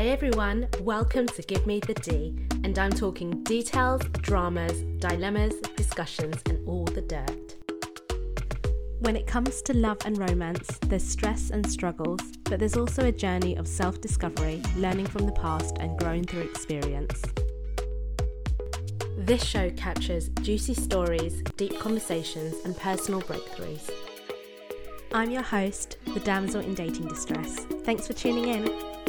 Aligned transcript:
Hey 0.00 0.12
everyone, 0.12 0.66
welcome 0.80 1.26
to 1.26 1.42
Give 1.42 1.66
Me 1.66 1.78
the 1.78 1.92
D, 1.92 2.34
and 2.64 2.78
I'm 2.78 2.90
talking 2.90 3.44
details, 3.44 4.00
dramas, 4.22 4.80
dilemmas, 4.98 5.52
discussions, 5.76 6.40
and 6.46 6.66
all 6.66 6.86
the 6.86 7.02
dirt. 7.02 7.56
When 9.00 9.14
it 9.14 9.26
comes 9.26 9.60
to 9.60 9.74
love 9.74 9.98
and 10.06 10.16
romance, 10.16 10.78
there's 10.86 11.06
stress 11.06 11.50
and 11.50 11.70
struggles, 11.70 12.22
but 12.44 12.60
there's 12.60 12.78
also 12.78 13.04
a 13.04 13.12
journey 13.12 13.56
of 13.56 13.68
self 13.68 14.00
discovery, 14.00 14.62
learning 14.74 15.04
from 15.04 15.26
the 15.26 15.32
past, 15.32 15.76
and 15.80 15.98
growing 15.98 16.24
through 16.24 16.44
experience. 16.44 17.22
This 19.18 19.44
show 19.44 19.68
captures 19.72 20.30
juicy 20.40 20.72
stories, 20.72 21.42
deep 21.58 21.78
conversations, 21.78 22.54
and 22.64 22.74
personal 22.74 23.20
breakthroughs. 23.20 23.90
I'm 25.12 25.30
your 25.30 25.42
host, 25.42 25.98
the 26.14 26.20
damsel 26.20 26.62
in 26.62 26.72
dating 26.72 27.08
distress. 27.08 27.66
Thanks 27.84 28.06
for 28.06 28.14
tuning 28.14 28.48
in. 28.48 28.99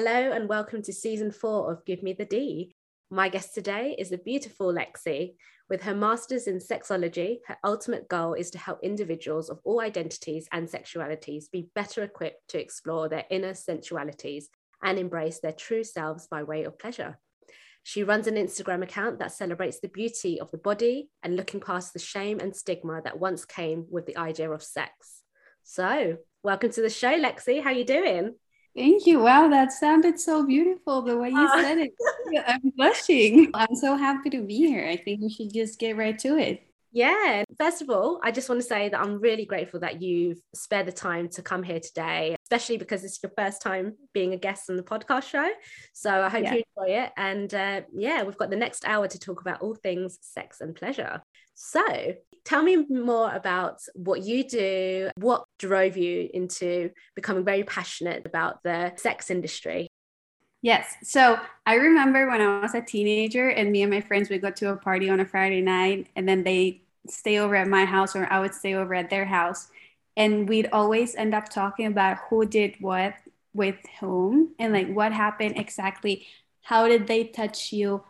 Hello, 0.00 0.30
and 0.30 0.48
welcome 0.48 0.80
to 0.82 0.92
season 0.92 1.32
four 1.32 1.72
of 1.72 1.84
Give 1.84 2.04
Me 2.04 2.12
the 2.12 2.24
D. 2.24 2.72
My 3.10 3.28
guest 3.28 3.52
today 3.52 3.96
is 3.98 4.10
the 4.10 4.18
beautiful 4.18 4.72
Lexi. 4.72 5.34
With 5.68 5.82
her 5.82 5.94
master's 5.96 6.46
in 6.46 6.60
sexology, 6.60 7.38
her 7.48 7.56
ultimate 7.64 8.08
goal 8.08 8.34
is 8.34 8.52
to 8.52 8.58
help 8.58 8.78
individuals 8.84 9.50
of 9.50 9.58
all 9.64 9.80
identities 9.80 10.46
and 10.52 10.68
sexualities 10.68 11.50
be 11.50 11.68
better 11.74 12.04
equipped 12.04 12.46
to 12.50 12.60
explore 12.60 13.08
their 13.08 13.24
inner 13.28 13.54
sensualities 13.54 14.50
and 14.84 15.00
embrace 15.00 15.40
their 15.40 15.50
true 15.50 15.82
selves 15.82 16.28
by 16.28 16.44
way 16.44 16.62
of 16.62 16.78
pleasure. 16.78 17.18
She 17.82 18.04
runs 18.04 18.28
an 18.28 18.36
Instagram 18.36 18.84
account 18.84 19.18
that 19.18 19.32
celebrates 19.32 19.80
the 19.80 19.88
beauty 19.88 20.40
of 20.40 20.52
the 20.52 20.58
body 20.58 21.10
and 21.24 21.34
looking 21.34 21.58
past 21.58 21.92
the 21.92 21.98
shame 21.98 22.38
and 22.38 22.54
stigma 22.54 23.02
that 23.02 23.18
once 23.18 23.44
came 23.44 23.84
with 23.90 24.06
the 24.06 24.16
idea 24.16 24.48
of 24.48 24.62
sex. 24.62 25.24
So, 25.64 26.18
welcome 26.44 26.70
to 26.70 26.82
the 26.82 26.88
show, 26.88 27.20
Lexi. 27.20 27.60
How 27.60 27.70
are 27.70 27.72
you 27.72 27.84
doing? 27.84 28.36
Thank 28.76 29.06
you. 29.06 29.20
Wow, 29.20 29.48
that 29.48 29.72
sounded 29.72 30.20
so 30.20 30.46
beautiful 30.46 31.02
the 31.02 31.16
way 31.18 31.30
you 31.30 31.38
uh, 31.38 31.62
said 31.62 31.78
it. 31.78 31.92
I'm 32.46 32.72
blushing. 32.76 33.50
I'm 33.54 33.74
so 33.74 33.96
happy 33.96 34.30
to 34.30 34.42
be 34.42 34.56
here. 34.56 34.86
I 34.86 34.96
think 34.96 35.20
we 35.20 35.30
should 35.30 35.52
just 35.52 35.78
get 35.78 35.96
right 35.96 36.18
to 36.20 36.38
it. 36.38 36.62
Yeah. 36.90 37.44
First 37.58 37.82
of 37.82 37.90
all, 37.90 38.18
I 38.22 38.30
just 38.30 38.48
want 38.48 38.60
to 38.62 38.66
say 38.66 38.88
that 38.88 38.98
I'm 38.98 39.20
really 39.20 39.44
grateful 39.44 39.80
that 39.80 40.00
you've 40.00 40.38
spared 40.54 40.86
the 40.86 40.92
time 40.92 41.28
to 41.30 41.42
come 41.42 41.62
here 41.62 41.80
today, 41.80 42.36
especially 42.44 42.78
because 42.78 43.04
it's 43.04 43.22
your 43.22 43.32
first 43.36 43.60
time 43.60 43.94
being 44.14 44.32
a 44.32 44.38
guest 44.38 44.70
on 44.70 44.76
the 44.76 44.82
podcast 44.82 45.24
show. 45.24 45.48
So 45.92 46.22
I 46.22 46.28
hope 46.30 46.44
yeah. 46.44 46.54
you 46.54 46.62
enjoy 46.76 46.94
it. 46.94 47.12
And 47.16 47.52
uh, 47.52 47.82
yeah, 47.94 48.22
we've 48.22 48.38
got 48.38 48.50
the 48.50 48.56
next 48.56 48.86
hour 48.86 49.06
to 49.06 49.18
talk 49.18 49.40
about 49.40 49.60
all 49.60 49.74
things 49.74 50.18
sex 50.22 50.60
and 50.60 50.74
pleasure. 50.74 51.22
So 51.54 51.82
tell 52.48 52.62
me 52.62 52.76
more 52.88 53.30
about 53.34 53.82
what 53.94 54.22
you 54.22 54.42
do, 54.42 55.10
what 55.16 55.44
drove 55.58 55.98
you 55.98 56.30
into 56.32 56.90
becoming 57.14 57.44
very 57.44 57.62
passionate 57.62 58.24
about 58.24 58.62
the 58.62 58.90
sex 58.96 59.30
industry. 59.30 59.86
Yes. 60.62 60.96
So 61.02 61.38
I 61.66 61.74
remember 61.74 62.26
when 62.26 62.40
I 62.40 62.60
was 62.60 62.74
a 62.74 62.80
teenager 62.80 63.50
and 63.50 63.70
me 63.70 63.82
and 63.82 63.92
my 63.92 64.00
friends 64.00 64.30
would 64.30 64.40
go 64.40 64.50
to 64.50 64.70
a 64.70 64.76
party 64.76 65.10
on 65.10 65.20
a 65.20 65.26
Friday 65.26 65.60
night 65.60 66.08
and 66.16 66.26
then 66.26 66.42
they 66.42 66.80
stay 67.06 67.38
over 67.38 67.54
at 67.54 67.68
my 67.68 67.84
house 67.84 68.16
or 68.16 68.26
I 68.32 68.40
would 68.40 68.54
stay 68.54 68.74
over 68.74 68.94
at 68.94 69.10
their 69.10 69.26
house. 69.26 69.68
And 70.16 70.48
we'd 70.48 70.70
always 70.72 71.14
end 71.16 71.34
up 71.34 71.50
talking 71.50 71.84
about 71.86 72.16
who 72.30 72.46
did 72.46 72.76
what 72.80 73.12
with 73.52 73.76
whom 74.00 74.54
and 74.58 74.72
like 74.72 74.88
what 74.88 75.12
happened 75.12 75.58
exactly. 75.58 76.26
How 76.62 76.88
did 76.88 77.08
they 77.08 77.24
touch 77.24 77.74
you? 77.74 78.04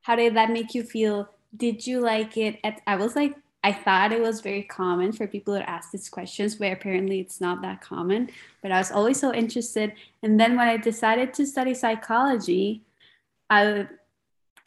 How 0.00 0.16
did 0.16 0.36
that 0.36 0.50
make 0.50 0.74
you 0.74 0.84
feel? 0.84 1.28
Did 1.54 1.86
you 1.86 2.00
like 2.00 2.38
it? 2.38 2.58
I 2.86 2.96
was 2.96 3.14
like 3.14 3.34
I 3.64 3.72
thought 3.72 4.12
it 4.12 4.20
was 4.20 4.42
very 4.42 4.62
common 4.62 5.10
for 5.10 5.26
people 5.26 5.56
to 5.56 5.68
ask 5.68 5.90
these 5.90 6.10
questions, 6.10 6.54
but 6.54 6.70
apparently 6.70 7.18
it's 7.18 7.40
not 7.40 7.62
that 7.62 7.80
common. 7.80 8.28
But 8.62 8.72
I 8.72 8.78
was 8.78 8.92
always 8.92 9.18
so 9.18 9.32
interested. 9.32 9.94
And 10.22 10.38
then 10.38 10.54
when 10.54 10.68
I 10.68 10.76
decided 10.76 11.32
to 11.34 11.46
study 11.46 11.72
psychology, 11.72 12.82
I 13.48 13.88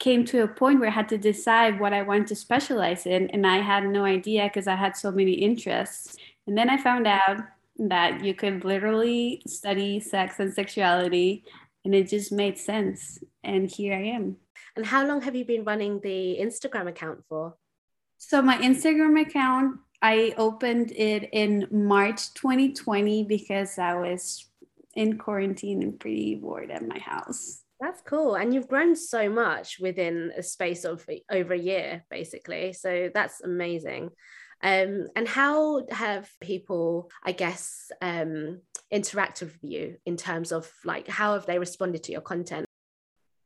came 0.00 0.24
to 0.26 0.42
a 0.42 0.48
point 0.48 0.80
where 0.80 0.88
I 0.88 0.92
had 0.92 1.08
to 1.10 1.18
decide 1.18 1.78
what 1.78 1.92
I 1.92 2.02
wanted 2.02 2.26
to 2.26 2.34
specialize 2.34 3.06
in. 3.06 3.30
And 3.30 3.46
I 3.46 3.58
had 3.58 3.86
no 3.86 4.04
idea 4.04 4.44
because 4.44 4.66
I 4.66 4.74
had 4.74 4.96
so 4.96 5.12
many 5.12 5.32
interests. 5.32 6.16
And 6.48 6.58
then 6.58 6.68
I 6.68 6.76
found 6.76 7.06
out 7.06 7.38
that 7.78 8.24
you 8.24 8.34
could 8.34 8.64
literally 8.64 9.42
study 9.46 10.00
sex 10.00 10.40
and 10.40 10.52
sexuality, 10.52 11.44
and 11.84 11.94
it 11.94 12.08
just 12.08 12.32
made 12.32 12.58
sense. 12.58 13.20
And 13.44 13.70
here 13.70 13.94
I 13.94 14.02
am. 14.16 14.38
And 14.74 14.86
how 14.86 15.06
long 15.06 15.22
have 15.22 15.36
you 15.36 15.44
been 15.44 15.62
running 15.62 16.00
the 16.00 16.38
Instagram 16.40 16.88
account 16.88 17.22
for? 17.28 17.54
So 18.18 18.42
my 18.42 18.58
Instagram 18.58 19.20
account, 19.20 19.78
I 20.02 20.34
opened 20.36 20.92
it 20.92 21.30
in 21.32 21.66
March 21.70 22.34
2020 22.34 23.24
because 23.24 23.78
I 23.78 23.94
was 23.94 24.44
in 24.94 25.18
quarantine 25.18 25.82
and 25.82 25.98
pretty 25.98 26.34
bored 26.34 26.70
at 26.70 26.86
my 26.86 26.98
house. 26.98 27.62
That's 27.80 28.02
cool. 28.02 28.34
And 28.34 28.52
you've 28.52 28.68
grown 28.68 28.96
so 28.96 29.28
much 29.28 29.78
within 29.78 30.32
a 30.36 30.42
space 30.42 30.84
of 30.84 31.06
over 31.30 31.54
a 31.54 31.58
year, 31.58 32.04
basically. 32.10 32.72
So 32.72 33.08
that's 33.14 33.40
amazing. 33.40 34.10
Um, 34.62 35.06
and 35.14 35.28
how 35.28 35.86
have 35.90 36.28
people, 36.40 37.10
I 37.24 37.30
guess, 37.30 37.92
um, 38.02 38.62
interacted 38.92 39.42
with 39.42 39.62
you 39.62 39.96
in 40.04 40.16
terms 40.16 40.50
of 40.50 40.68
like 40.84 41.06
how 41.06 41.34
have 41.34 41.46
they 41.46 41.60
responded 41.60 42.02
to 42.04 42.12
your 42.12 42.20
content? 42.20 42.66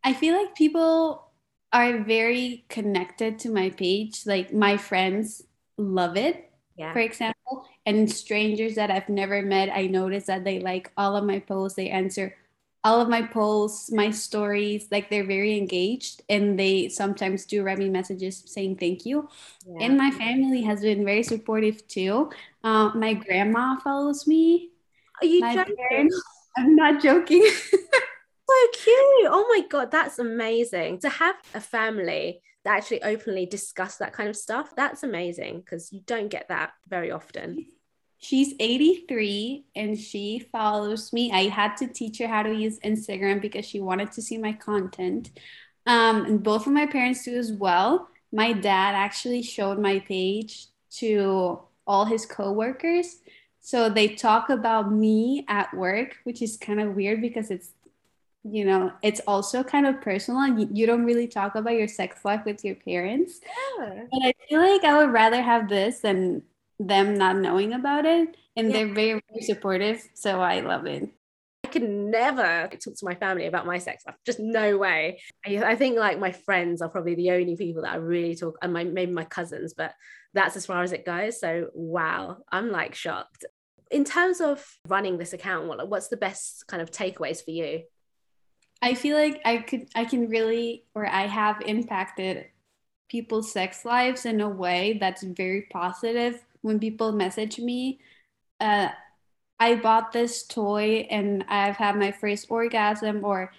I 0.02 0.14
feel 0.14 0.34
like 0.34 0.54
people 0.54 1.31
are 1.72 2.02
very 2.02 2.64
connected 2.68 3.38
to 3.40 3.50
my 3.50 3.70
page. 3.70 4.26
Like 4.26 4.52
my 4.52 4.76
friends 4.76 5.42
love 5.78 6.16
it, 6.16 6.50
yeah. 6.76 6.92
for 6.92 7.00
example, 7.00 7.66
and 7.86 8.10
strangers 8.10 8.74
that 8.74 8.90
I've 8.90 9.08
never 9.08 9.42
met, 9.42 9.70
I 9.72 9.86
notice 9.86 10.26
that 10.26 10.44
they 10.44 10.60
like 10.60 10.90
all 10.96 11.16
of 11.16 11.24
my 11.24 11.38
posts. 11.38 11.76
They 11.76 11.88
answer 11.88 12.34
all 12.84 13.00
of 13.00 13.08
my 13.08 13.22
posts, 13.22 13.92
my 13.92 14.10
stories. 14.10 14.88
Like 14.90 15.08
they're 15.08 15.26
very 15.26 15.56
engaged, 15.56 16.22
and 16.28 16.58
they 16.58 16.88
sometimes 16.88 17.46
do 17.46 17.62
write 17.62 17.78
me 17.78 17.88
messages 17.88 18.42
saying 18.46 18.76
thank 18.76 19.06
you. 19.06 19.28
Yeah. 19.66 19.86
And 19.86 19.96
my 19.96 20.10
family 20.10 20.62
has 20.62 20.80
been 20.82 21.04
very 21.04 21.22
supportive 21.22 21.86
too. 21.88 22.30
Uh, 22.62 22.90
my 22.94 23.14
grandma 23.14 23.78
follows 23.78 24.26
me. 24.26 24.70
Are 25.20 25.26
you 25.26 25.40
my 25.40 25.54
joking? 25.54 25.76
Parents, 25.88 26.22
I'm 26.56 26.76
not 26.76 27.02
joking. 27.02 27.46
so 28.52 28.82
cute. 28.82 29.30
Oh 29.30 29.46
my 29.48 29.66
God, 29.68 29.90
that's 29.90 30.18
amazing. 30.18 31.00
To 31.00 31.08
have 31.08 31.36
a 31.54 31.60
family 31.60 32.40
that 32.64 32.76
actually 32.76 33.02
openly 33.02 33.46
discuss 33.46 33.96
that 33.96 34.12
kind 34.12 34.28
of 34.28 34.36
stuff, 34.36 34.74
that's 34.76 35.02
amazing 35.02 35.60
because 35.60 35.92
you 35.92 36.00
don't 36.06 36.28
get 36.28 36.48
that 36.48 36.72
very 36.88 37.10
often. 37.10 37.66
She's 38.18 38.54
83 38.60 39.64
and 39.74 39.98
she 39.98 40.46
follows 40.52 41.12
me. 41.12 41.32
I 41.32 41.48
had 41.48 41.76
to 41.78 41.88
teach 41.88 42.18
her 42.18 42.28
how 42.28 42.44
to 42.44 42.54
use 42.54 42.78
Instagram 42.80 43.40
because 43.40 43.66
she 43.66 43.80
wanted 43.80 44.12
to 44.12 44.22
see 44.22 44.38
my 44.38 44.52
content. 44.52 45.30
Um, 45.86 46.24
and 46.24 46.42
both 46.42 46.68
of 46.68 46.72
my 46.72 46.86
parents 46.86 47.24
do 47.24 47.36
as 47.36 47.52
well. 47.52 48.08
My 48.32 48.52
dad 48.52 48.94
actually 48.94 49.42
showed 49.42 49.80
my 49.80 49.98
page 49.98 50.66
to 50.98 51.62
all 51.84 52.04
his 52.04 52.24
coworkers. 52.24 53.16
So 53.60 53.88
they 53.88 54.08
talk 54.08 54.50
about 54.50 54.92
me 54.92 55.44
at 55.48 55.74
work, 55.74 56.16
which 56.22 56.42
is 56.42 56.56
kind 56.56 56.80
of 56.80 56.94
weird 56.94 57.20
because 57.20 57.50
it's 57.50 57.72
you 58.44 58.64
know 58.64 58.92
it's 59.02 59.20
also 59.26 59.62
kind 59.62 59.86
of 59.86 60.00
personal 60.00 60.58
you, 60.58 60.68
you 60.72 60.86
don't 60.86 61.04
really 61.04 61.28
talk 61.28 61.54
about 61.54 61.74
your 61.74 61.88
sex 61.88 62.24
life 62.24 62.44
with 62.44 62.64
your 62.64 62.74
parents 62.74 63.40
yeah. 63.78 64.02
but 64.10 64.22
i 64.22 64.32
feel 64.48 64.60
like 64.60 64.84
i 64.84 64.98
would 64.98 65.12
rather 65.12 65.40
have 65.40 65.68
this 65.68 66.00
than 66.00 66.42
them 66.80 67.14
not 67.16 67.36
knowing 67.36 67.72
about 67.72 68.04
it 68.04 68.36
and 68.56 68.68
yeah. 68.68 68.72
they're 68.72 68.94
very, 68.94 69.22
very 69.30 69.42
supportive 69.42 70.02
so 70.14 70.40
i 70.40 70.60
love 70.60 70.86
it 70.86 71.08
I 71.64 71.68
could 71.68 71.88
never 71.88 72.68
talk 72.68 72.96
to 72.96 73.04
my 73.04 73.14
family 73.14 73.46
about 73.46 73.66
my 73.66 73.78
sex 73.78 74.04
life. 74.04 74.16
Just 74.26 74.40
no 74.40 74.76
way. 74.76 75.20
I, 75.46 75.58
I, 75.58 75.76
think 75.76 75.96
like 75.96 76.18
my 76.18 76.32
friends 76.32 76.82
are 76.82 76.88
probably 76.88 77.14
the 77.14 77.30
only 77.30 77.56
people 77.56 77.82
that 77.82 77.92
I 77.92 77.96
really 77.96 78.34
talk, 78.34 78.58
and 78.60 78.72
my 78.72 78.82
maybe 78.82 79.12
my 79.12 79.24
cousins, 79.24 79.72
but 79.72 79.94
that's 80.34 80.56
as 80.56 80.66
far 80.66 80.82
as 80.82 80.92
it 80.92 81.06
goes. 81.06 81.38
So 81.38 81.68
wow, 81.72 82.38
I'm 82.50 82.70
like 82.70 82.96
shocked. 82.96 83.44
In 83.92 84.04
terms 84.04 84.40
of 84.40 84.66
running 84.88 85.18
this 85.18 85.32
account, 85.32 85.68
what 85.68 85.88
what's 85.88 86.08
the 86.08 86.16
best 86.16 86.66
kind 86.66 86.82
of 86.82 86.90
takeaways 86.90 87.44
for 87.44 87.52
you? 87.52 87.84
I 88.82 88.94
feel 88.94 89.16
like 89.16 89.40
I 89.44 89.58
could 89.58 89.88
I 89.94 90.04
can 90.04 90.28
really 90.28 90.84
or 90.94 91.06
I 91.06 91.26
have 91.26 91.62
impacted 91.62 92.46
people's 93.08 93.52
sex 93.52 93.84
lives 93.84 94.26
in 94.26 94.40
a 94.40 94.48
way 94.48 94.98
that's 95.00 95.22
very 95.22 95.62
positive. 95.72 96.44
When 96.62 96.80
people 96.80 97.12
message 97.12 97.58
me, 97.58 98.00
uh, 98.60 98.90
I 99.60 99.76
bought 99.76 100.12
this 100.12 100.44
toy 100.46 101.06
and 101.10 101.44
I've 101.48 101.76
had 101.76 101.96
my 101.98 102.12
first 102.12 102.46
orgasm, 102.50 103.24
or 103.24 103.52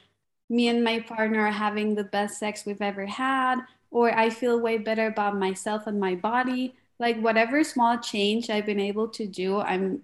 me 0.50 0.68
and 0.70 0.84
my 0.84 1.00
partner 1.02 1.42
are 1.48 1.52
having 1.52 1.96
the 1.96 2.04
best 2.06 2.40
sex 2.40 2.66
we've 2.66 2.82
ever 2.82 3.06
had, 3.06 3.60
or 3.92 4.18
I 4.18 4.30
feel 4.32 4.60
way 4.60 4.78
better 4.78 5.08
about 5.08 5.38
myself 5.40 5.88
and 5.88 6.00
my 6.00 6.16
body. 6.16 6.76
Like 7.00 7.20
whatever 7.20 7.64
small 7.64 8.00
change 8.00 8.50
I've 8.50 8.66
been 8.66 8.80
able 8.80 9.10
to 9.10 9.28
do, 9.28 9.60
I'm 9.60 10.04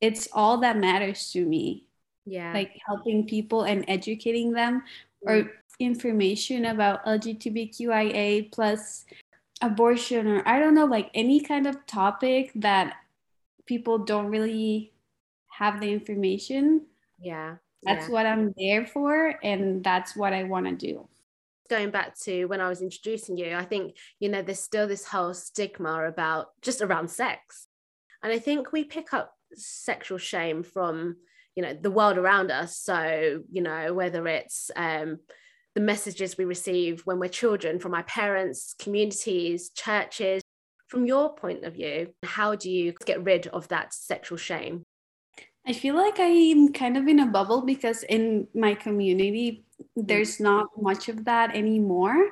it's 0.00 0.28
all 0.32 0.58
that 0.58 0.76
matters 0.78 1.32
to 1.32 1.44
me 1.46 1.86
yeah 2.26 2.52
like 2.52 2.78
helping 2.86 3.26
people 3.26 3.62
and 3.62 3.84
educating 3.88 4.52
them 4.52 4.82
or 5.22 5.34
mm. 5.34 5.50
information 5.78 6.66
about 6.66 7.04
lgbtqia 7.04 8.50
plus 8.52 9.04
abortion 9.60 10.26
or 10.26 10.48
i 10.48 10.58
don't 10.58 10.74
know 10.74 10.86
like 10.86 11.10
any 11.14 11.40
kind 11.40 11.66
of 11.66 11.86
topic 11.86 12.50
that 12.54 12.94
people 13.66 13.98
don't 13.98 14.26
really 14.26 14.92
have 15.48 15.80
the 15.80 15.90
information 15.90 16.82
yeah 17.18 17.56
that's 17.82 18.08
yeah. 18.08 18.12
what 18.12 18.26
i'm 18.26 18.52
there 18.56 18.86
for 18.86 19.38
and 19.42 19.82
that's 19.84 20.16
what 20.16 20.32
i 20.32 20.42
want 20.44 20.66
to 20.66 20.74
do 20.74 21.06
going 21.70 21.90
back 21.90 22.18
to 22.18 22.44
when 22.46 22.60
i 22.60 22.68
was 22.68 22.82
introducing 22.82 23.36
you 23.36 23.54
i 23.54 23.64
think 23.64 23.96
you 24.18 24.28
know 24.28 24.42
there's 24.42 24.60
still 24.60 24.86
this 24.86 25.06
whole 25.06 25.32
stigma 25.32 26.04
about 26.06 26.48
just 26.60 26.82
around 26.82 27.08
sex 27.08 27.68
and 28.22 28.32
i 28.32 28.38
think 28.38 28.72
we 28.72 28.84
pick 28.84 29.14
up 29.14 29.36
sexual 29.54 30.18
shame 30.18 30.62
from 30.62 31.16
you 31.56 31.62
know 31.62 31.74
the 31.74 31.90
world 31.90 32.18
around 32.18 32.50
us. 32.50 32.76
So 32.76 33.42
you 33.50 33.62
know 33.62 33.94
whether 33.94 34.26
it's 34.26 34.70
um 34.76 35.18
the 35.74 35.80
messages 35.80 36.38
we 36.38 36.44
receive 36.44 37.02
when 37.04 37.18
we're 37.18 37.28
children 37.28 37.78
from 37.78 37.94
our 37.94 38.04
parents 38.04 38.74
communities 38.78 39.70
churches. 39.70 40.42
From 40.88 41.06
your 41.06 41.34
point 41.34 41.64
of 41.64 41.74
view 41.74 42.12
how 42.22 42.54
do 42.54 42.70
you 42.70 42.94
get 43.04 43.24
rid 43.24 43.46
of 43.48 43.68
that 43.68 43.92
sexual 43.94 44.38
shame? 44.38 44.84
I 45.66 45.72
feel 45.72 45.96
like 45.96 46.16
i'm 46.18 46.72
kind 46.72 46.96
of 46.96 47.08
in 47.08 47.20
a 47.20 47.26
bubble 47.26 47.62
because 47.62 48.02
in 48.02 48.46
my 48.54 48.74
community 48.74 49.64
there's 49.96 50.38
not 50.38 50.66
much 50.80 51.08
of 51.08 51.24
that 51.24 51.54
anymore. 51.56 52.30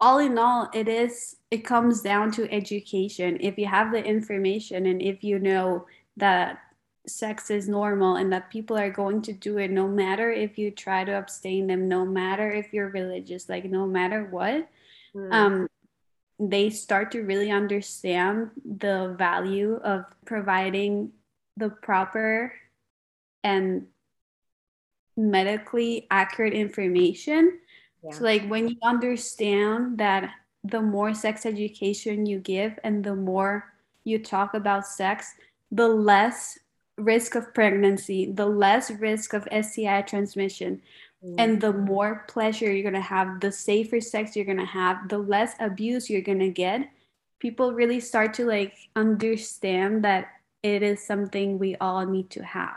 All 0.00 0.18
in 0.18 0.38
all 0.38 0.68
it 0.74 0.86
is 0.86 1.36
it 1.50 1.64
comes 1.64 2.02
down 2.02 2.30
to 2.32 2.52
education. 2.52 3.38
If 3.40 3.58
you 3.58 3.66
have 3.66 3.90
the 3.90 4.04
information 4.04 4.86
and 4.86 5.02
if 5.02 5.24
you 5.24 5.38
know 5.38 5.86
that 6.18 6.58
sex 7.08 7.50
is 7.50 7.68
normal 7.68 8.16
and 8.16 8.32
that 8.32 8.50
people 8.50 8.76
are 8.76 8.90
going 8.90 9.22
to 9.22 9.32
do 9.32 9.58
it 9.58 9.70
no 9.70 9.88
matter 9.88 10.30
if 10.30 10.58
you 10.58 10.70
try 10.70 11.04
to 11.04 11.12
abstain 11.12 11.66
them 11.66 11.88
no 11.88 12.04
matter 12.04 12.50
if 12.50 12.72
you're 12.72 12.90
religious 12.90 13.48
like 13.48 13.64
no 13.64 13.86
matter 13.86 14.24
what 14.30 14.68
mm. 15.14 15.32
um 15.32 15.68
they 16.38 16.70
start 16.70 17.10
to 17.10 17.22
really 17.22 17.50
understand 17.50 18.50
the 18.64 19.14
value 19.18 19.80
of 19.82 20.04
providing 20.24 21.10
the 21.56 21.68
proper 21.68 22.52
and 23.42 23.86
medically 25.16 26.06
accurate 26.10 26.52
information 26.52 27.58
yeah. 28.04 28.12
so 28.12 28.22
like 28.22 28.46
when 28.46 28.68
you 28.68 28.76
understand 28.84 29.98
that 29.98 30.30
the 30.64 30.80
more 30.80 31.12
sex 31.12 31.44
education 31.44 32.26
you 32.26 32.38
give 32.38 32.78
and 32.84 33.02
the 33.02 33.14
more 33.14 33.72
you 34.04 34.18
talk 34.18 34.54
about 34.54 34.86
sex 34.86 35.34
the 35.72 35.88
less 35.88 36.58
risk 36.98 37.34
of 37.34 37.54
pregnancy, 37.54 38.30
the 38.32 38.46
less 38.46 38.90
risk 38.90 39.32
of 39.32 39.48
STI 39.50 40.02
transmission, 40.02 40.82
mm. 41.24 41.34
and 41.38 41.60
the 41.60 41.72
more 41.72 42.24
pleasure 42.28 42.70
you're 42.70 42.82
going 42.82 42.94
to 42.94 43.00
have, 43.00 43.40
the 43.40 43.52
safer 43.52 44.00
sex 44.00 44.36
you're 44.36 44.44
going 44.44 44.58
to 44.58 44.64
have, 44.64 45.08
the 45.08 45.18
less 45.18 45.54
abuse 45.60 46.10
you're 46.10 46.20
going 46.20 46.40
to 46.40 46.50
get. 46.50 46.88
People 47.38 47.72
really 47.72 48.00
start 48.00 48.34
to 48.34 48.46
like 48.46 48.74
understand 48.96 50.04
that 50.04 50.28
it 50.62 50.82
is 50.82 51.04
something 51.04 51.58
we 51.58 51.76
all 51.76 52.04
need 52.04 52.30
to 52.30 52.42
have. 52.42 52.76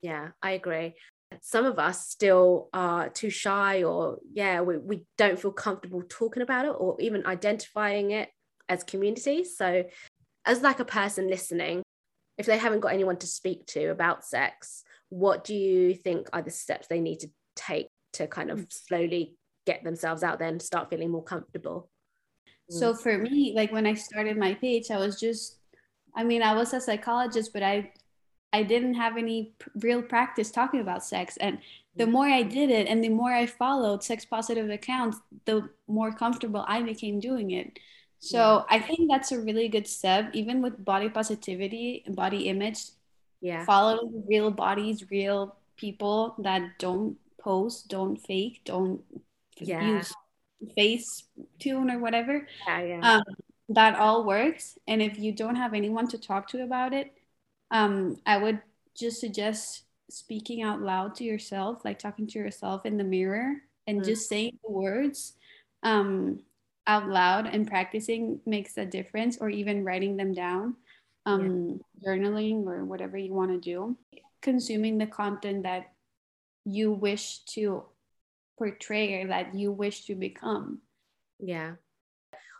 Yeah, 0.00 0.28
I 0.42 0.52
agree. 0.52 0.94
Some 1.40 1.64
of 1.64 1.78
us 1.78 2.08
still 2.08 2.68
are 2.74 3.08
too 3.08 3.30
shy, 3.30 3.84
or 3.84 4.18
yeah, 4.32 4.60
we, 4.60 4.76
we 4.78 5.04
don't 5.16 5.38
feel 5.38 5.52
comfortable 5.52 6.02
talking 6.08 6.42
about 6.42 6.66
it 6.66 6.74
or 6.76 6.96
even 7.00 7.24
identifying 7.26 8.10
it 8.10 8.30
as 8.68 8.84
community. 8.84 9.44
So, 9.44 9.84
as 10.44 10.60
like 10.60 10.80
a 10.80 10.84
person 10.84 11.28
listening, 11.28 11.82
if 12.38 12.46
they 12.46 12.58
haven't 12.58 12.80
got 12.80 12.92
anyone 12.92 13.16
to 13.18 13.26
speak 13.26 13.66
to 13.66 13.86
about 13.86 14.24
sex, 14.24 14.84
what 15.08 15.44
do 15.44 15.54
you 15.54 15.94
think 15.94 16.28
are 16.32 16.42
the 16.42 16.50
steps 16.50 16.86
they 16.86 17.00
need 17.00 17.20
to 17.20 17.30
take 17.54 17.88
to 18.14 18.26
kind 18.26 18.50
of 18.50 18.60
mm. 18.60 18.72
slowly 18.72 19.36
get 19.66 19.84
themselves 19.84 20.22
out 20.22 20.38
there 20.38 20.48
and 20.48 20.60
start 20.60 20.90
feeling 20.90 21.10
more 21.10 21.22
comfortable? 21.22 21.90
So 22.70 22.94
mm. 22.94 23.00
for 23.00 23.18
me, 23.18 23.52
like 23.54 23.72
when 23.72 23.86
I 23.86 23.94
started 23.94 24.38
my 24.38 24.54
page, 24.54 24.90
I 24.90 24.96
was 24.96 25.20
just, 25.20 25.58
I 26.16 26.24
mean, 26.24 26.42
I 26.42 26.54
was 26.54 26.72
a 26.72 26.80
psychologist, 26.80 27.52
but 27.52 27.62
I, 27.62 27.92
I 28.52 28.62
didn't 28.62 28.94
have 28.94 29.16
any 29.16 29.54
real 29.76 30.02
practice 30.02 30.50
talking 30.50 30.80
about 30.80 31.04
sex. 31.04 31.36
And 31.36 31.58
the 31.96 32.04
mm. 32.04 32.12
more 32.12 32.26
I 32.26 32.42
did 32.42 32.70
it 32.70 32.88
and 32.88 33.04
the 33.04 33.10
more 33.10 33.32
I 33.32 33.46
followed 33.46 34.02
sex 34.02 34.24
positive 34.24 34.70
accounts, 34.70 35.18
the 35.44 35.68
more 35.86 36.12
comfortable 36.12 36.64
I 36.66 36.82
became 36.82 37.20
doing 37.20 37.50
it. 37.50 37.78
So. 38.22 38.64
I 38.70 38.78
think 38.78 39.10
that's 39.10 39.32
a 39.32 39.40
really 39.40 39.68
good 39.68 39.86
step, 39.86 40.30
even 40.32 40.62
with 40.62 40.84
body 40.84 41.08
positivity 41.08 42.02
and 42.06 42.14
body 42.14 42.48
image. 42.48 42.78
Yeah. 43.40 43.64
Follow 43.64 44.10
real 44.28 44.50
bodies, 44.50 45.10
real 45.10 45.56
people 45.76 46.36
that 46.38 46.78
don't 46.78 47.16
pose, 47.40 47.82
don't 47.82 48.16
fake, 48.16 48.60
don't 48.64 49.02
yeah. 49.58 49.84
use 49.84 50.14
face 50.76 51.24
tune 51.58 51.90
or 51.90 51.98
whatever. 51.98 52.46
Yeah, 52.66 52.82
yeah. 52.82 53.00
Um, 53.02 53.24
that 53.70 53.96
all 53.98 54.24
works. 54.24 54.78
And 54.86 55.02
if 55.02 55.18
you 55.18 55.32
don't 55.32 55.56
have 55.56 55.74
anyone 55.74 56.06
to 56.08 56.18
talk 56.18 56.48
to 56.50 56.62
about 56.62 56.92
it, 56.92 57.12
um, 57.70 58.16
I 58.26 58.38
would 58.38 58.60
just 58.94 59.20
suggest 59.20 59.84
speaking 60.10 60.62
out 60.62 60.80
loud 60.80 61.14
to 61.16 61.24
yourself, 61.24 61.84
like 61.84 61.98
talking 61.98 62.26
to 62.28 62.38
yourself 62.38 62.84
in 62.86 62.96
the 62.96 63.04
mirror 63.04 63.56
and 63.86 64.02
mm. 64.02 64.04
just 64.04 64.28
saying 64.28 64.58
the 64.64 64.70
words. 64.70 65.34
Um, 65.82 66.40
out 66.86 67.08
loud 67.08 67.46
and 67.46 67.66
practicing 67.66 68.40
makes 68.46 68.76
a 68.76 68.84
difference 68.84 69.38
or 69.38 69.48
even 69.48 69.84
writing 69.84 70.16
them 70.16 70.32
down 70.32 70.76
um, 71.26 71.80
yeah. 72.00 72.10
journaling 72.10 72.66
or 72.66 72.84
whatever 72.84 73.16
you 73.16 73.32
want 73.32 73.50
to 73.50 73.58
do. 73.58 73.96
Consuming 74.40 74.98
the 74.98 75.06
content 75.06 75.62
that 75.62 75.92
you 76.64 76.92
wish 76.92 77.44
to 77.44 77.84
portray 78.58 79.22
or 79.22 79.28
that 79.28 79.54
you 79.54 79.70
wish 79.72 80.06
to 80.06 80.14
become. 80.14 80.80
Yeah. 81.38 81.72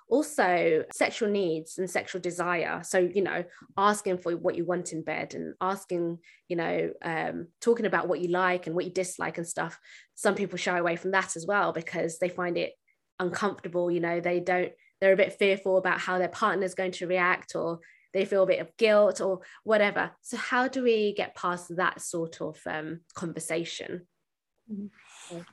Also 0.09 0.85
sexual 0.93 1.31
needs 1.31 1.79
and 1.79 1.89
sexual 1.89 2.21
desire. 2.21 2.83
So 2.85 2.99
you 2.99 3.23
know 3.23 3.45
asking 3.77 4.19
for 4.19 4.37
what 4.37 4.57
you 4.57 4.65
want 4.65 4.93
in 4.93 5.03
bed 5.03 5.35
and 5.35 5.55
asking 5.61 6.19
you 6.49 6.57
know 6.57 6.91
um, 7.03 7.49
talking 7.61 7.87
about 7.87 8.09
what 8.09 8.21
you 8.21 8.29
like 8.29 8.67
and 8.67 8.77
what 8.77 8.85
you 8.85 8.91
dislike 8.91 9.39
and 9.39 9.47
stuff. 9.47 9.79
Some 10.15 10.35
people 10.35 10.59
shy 10.59 10.77
away 10.77 10.97
from 10.97 11.13
that 11.13 11.35
as 11.35 11.47
well 11.47 11.73
because 11.73 12.19
they 12.19 12.29
find 12.29 12.59
it 12.59 12.75
uncomfortable 13.23 13.91
you 13.91 14.01
know 14.01 14.21
they 14.21 14.41
don't 14.41 14.73
they're 15.01 15.13
a 15.13 15.17
bit 15.25 15.33
fearful 15.33 15.77
about 15.79 16.01
how 16.01 16.19
their 16.19 16.29
partner 16.29 16.65
is 16.65 16.75
going 16.75 16.93
to 16.93 17.07
react 17.07 17.55
or 17.55 17.81
they 18.13 18.25
feel 18.25 18.43
a 18.43 18.47
bit 18.47 18.61
of 18.61 18.77
guilt 18.77 19.21
or 19.21 19.41
whatever 19.65 20.11
so 20.21 20.37
how 20.37 20.69
do 20.69 20.83
we 20.83 21.15
get 21.15 21.35
past 21.35 21.75
that 21.77 22.01
sort 22.01 22.41
of 22.41 22.59
um, 22.67 23.01
conversation 23.15 24.07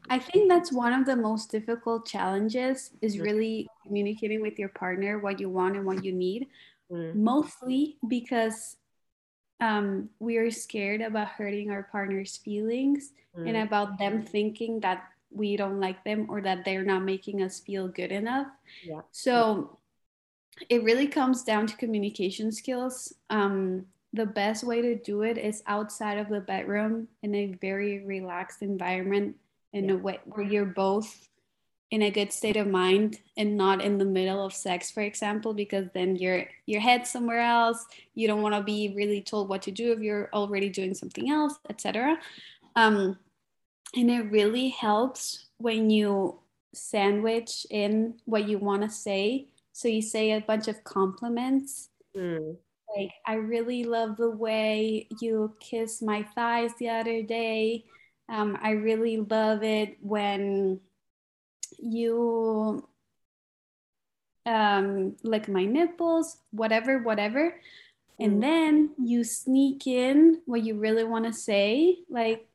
i 0.10 0.20
think 0.20 0.50
that's 0.50 0.72
one 0.72 0.94
of 0.94 1.06
the 1.06 1.16
most 1.16 1.52
difficult 1.52 2.06
challenges 2.06 2.92
is 3.02 3.20
really 3.20 3.68
communicating 3.86 4.42
with 4.42 4.58
your 4.58 4.70
partner 4.70 5.20
what 5.20 5.40
you 5.40 5.50
want 5.50 5.76
and 5.76 5.86
what 5.86 6.04
you 6.04 6.12
need 6.12 6.48
mm. 6.92 7.14
mostly 7.16 7.98
because 8.08 8.78
um, 9.62 10.10
we 10.20 10.38
are 10.38 10.52
scared 10.52 11.02
about 11.02 11.28
hurting 11.28 11.70
our 11.70 11.84
partner's 11.92 12.38
feelings 12.38 13.12
mm. 13.38 13.46
and 13.48 13.58
about 13.58 13.98
them 13.98 14.24
thinking 14.24 14.80
that 14.80 15.04
we 15.32 15.58
don't 15.58 15.80
like 15.80 16.04
them 16.04 16.28
or 16.30 16.42
that 16.42 16.66
they're 16.66 16.84
not 16.84 17.04
making 17.04 17.42
us 17.42 17.60
feel 17.60 17.88
good 17.88 18.12
enough. 18.12 18.48
Yeah. 18.84 19.02
So 19.12 19.78
it 20.70 20.84
really 20.84 21.08
comes 21.08 21.44
down 21.44 21.68
to 21.68 21.78
communication 21.78 22.52
skills. 22.52 23.14
Um, 23.30 23.86
the 24.14 24.26
best 24.26 24.64
way 24.64 24.82
to 24.82 24.96
do 24.96 25.22
it 25.22 25.38
is 25.38 25.64
outside 25.68 26.18
of 26.18 26.30
the 26.30 26.42
bedroom 26.42 27.08
in 27.22 27.36
a 27.36 27.54
very 27.62 28.04
relaxed 28.06 28.62
environment 28.62 29.36
in 29.74 29.86
yeah. 29.86 29.94
a 29.94 29.98
way 29.98 30.20
where 30.26 30.46
you're 30.46 30.66
both 30.66 31.30
in 31.92 32.04
a 32.04 32.12
good 32.12 32.32
state 32.32 32.58
of 32.58 32.68
mind 32.68 33.20
and 33.38 33.58
not 33.58 33.82
in 33.82 33.98
the 33.98 34.06
middle 34.06 34.46
of 34.46 34.54
sex 34.54 34.92
for 34.92 35.02
example 35.02 35.54
because 35.54 35.88
then 35.94 36.16
your 36.16 36.46
your 36.68 36.80
head 36.80 37.06
somewhere 37.06 37.40
else 37.40 37.86
you 38.14 38.28
don't 38.28 38.44
want 38.44 38.54
to 38.54 38.62
be 38.62 38.94
really 38.96 39.22
told 39.22 39.50
what 39.50 39.62
to 39.62 39.72
do 39.72 39.92
if 39.92 40.00
you're 40.00 40.30
already 40.34 40.70
doing 40.70 40.94
something 40.94 41.32
else 41.32 41.56
etc 41.70 42.18
um, 42.76 43.18
and 43.96 44.12
it 44.12 44.32
really 44.32 44.70
helps 44.70 45.48
when 45.58 45.90
you 45.90 46.40
sandwich 46.74 47.66
in 47.70 48.16
what 48.26 48.48
you 48.48 48.58
want 48.60 48.84
to 48.84 48.90
say. 48.90 49.48
So 49.74 49.88
you 49.88 50.02
say 50.02 50.32
a 50.32 50.42
bunch 50.42 50.68
of 50.68 50.84
compliments. 50.84 51.90
Mm. 52.18 52.58
like 52.98 53.12
i 53.28 53.36
really 53.36 53.84
love 53.84 54.18
the 54.18 54.32
way 54.32 55.08
you 55.22 55.54
kissed 55.60 56.02
my 56.02 56.24
thighs 56.34 56.72
the 56.80 56.90
other 56.90 57.22
day. 57.22 57.86
Um, 58.30 58.58
i 58.64 58.72
really 58.72 59.18
love 59.18 59.64
it 59.64 59.98
when 60.02 60.80
you 61.78 62.84
um, 64.46 65.16
lick 65.24 65.48
my 65.48 65.66
nipples 65.66 66.38
whatever 66.52 67.00
whatever. 67.00 67.62
Mm. 68.20 68.26
and 68.26 68.44
then 68.44 68.90
you 68.98 69.24
sneak 69.24 69.86
in 69.86 70.42
what 70.46 70.64
you 70.64 70.80
really 70.80 71.04
want 71.04 71.26
to 71.26 71.34
say. 71.34 72.00
Like 72.10 72.49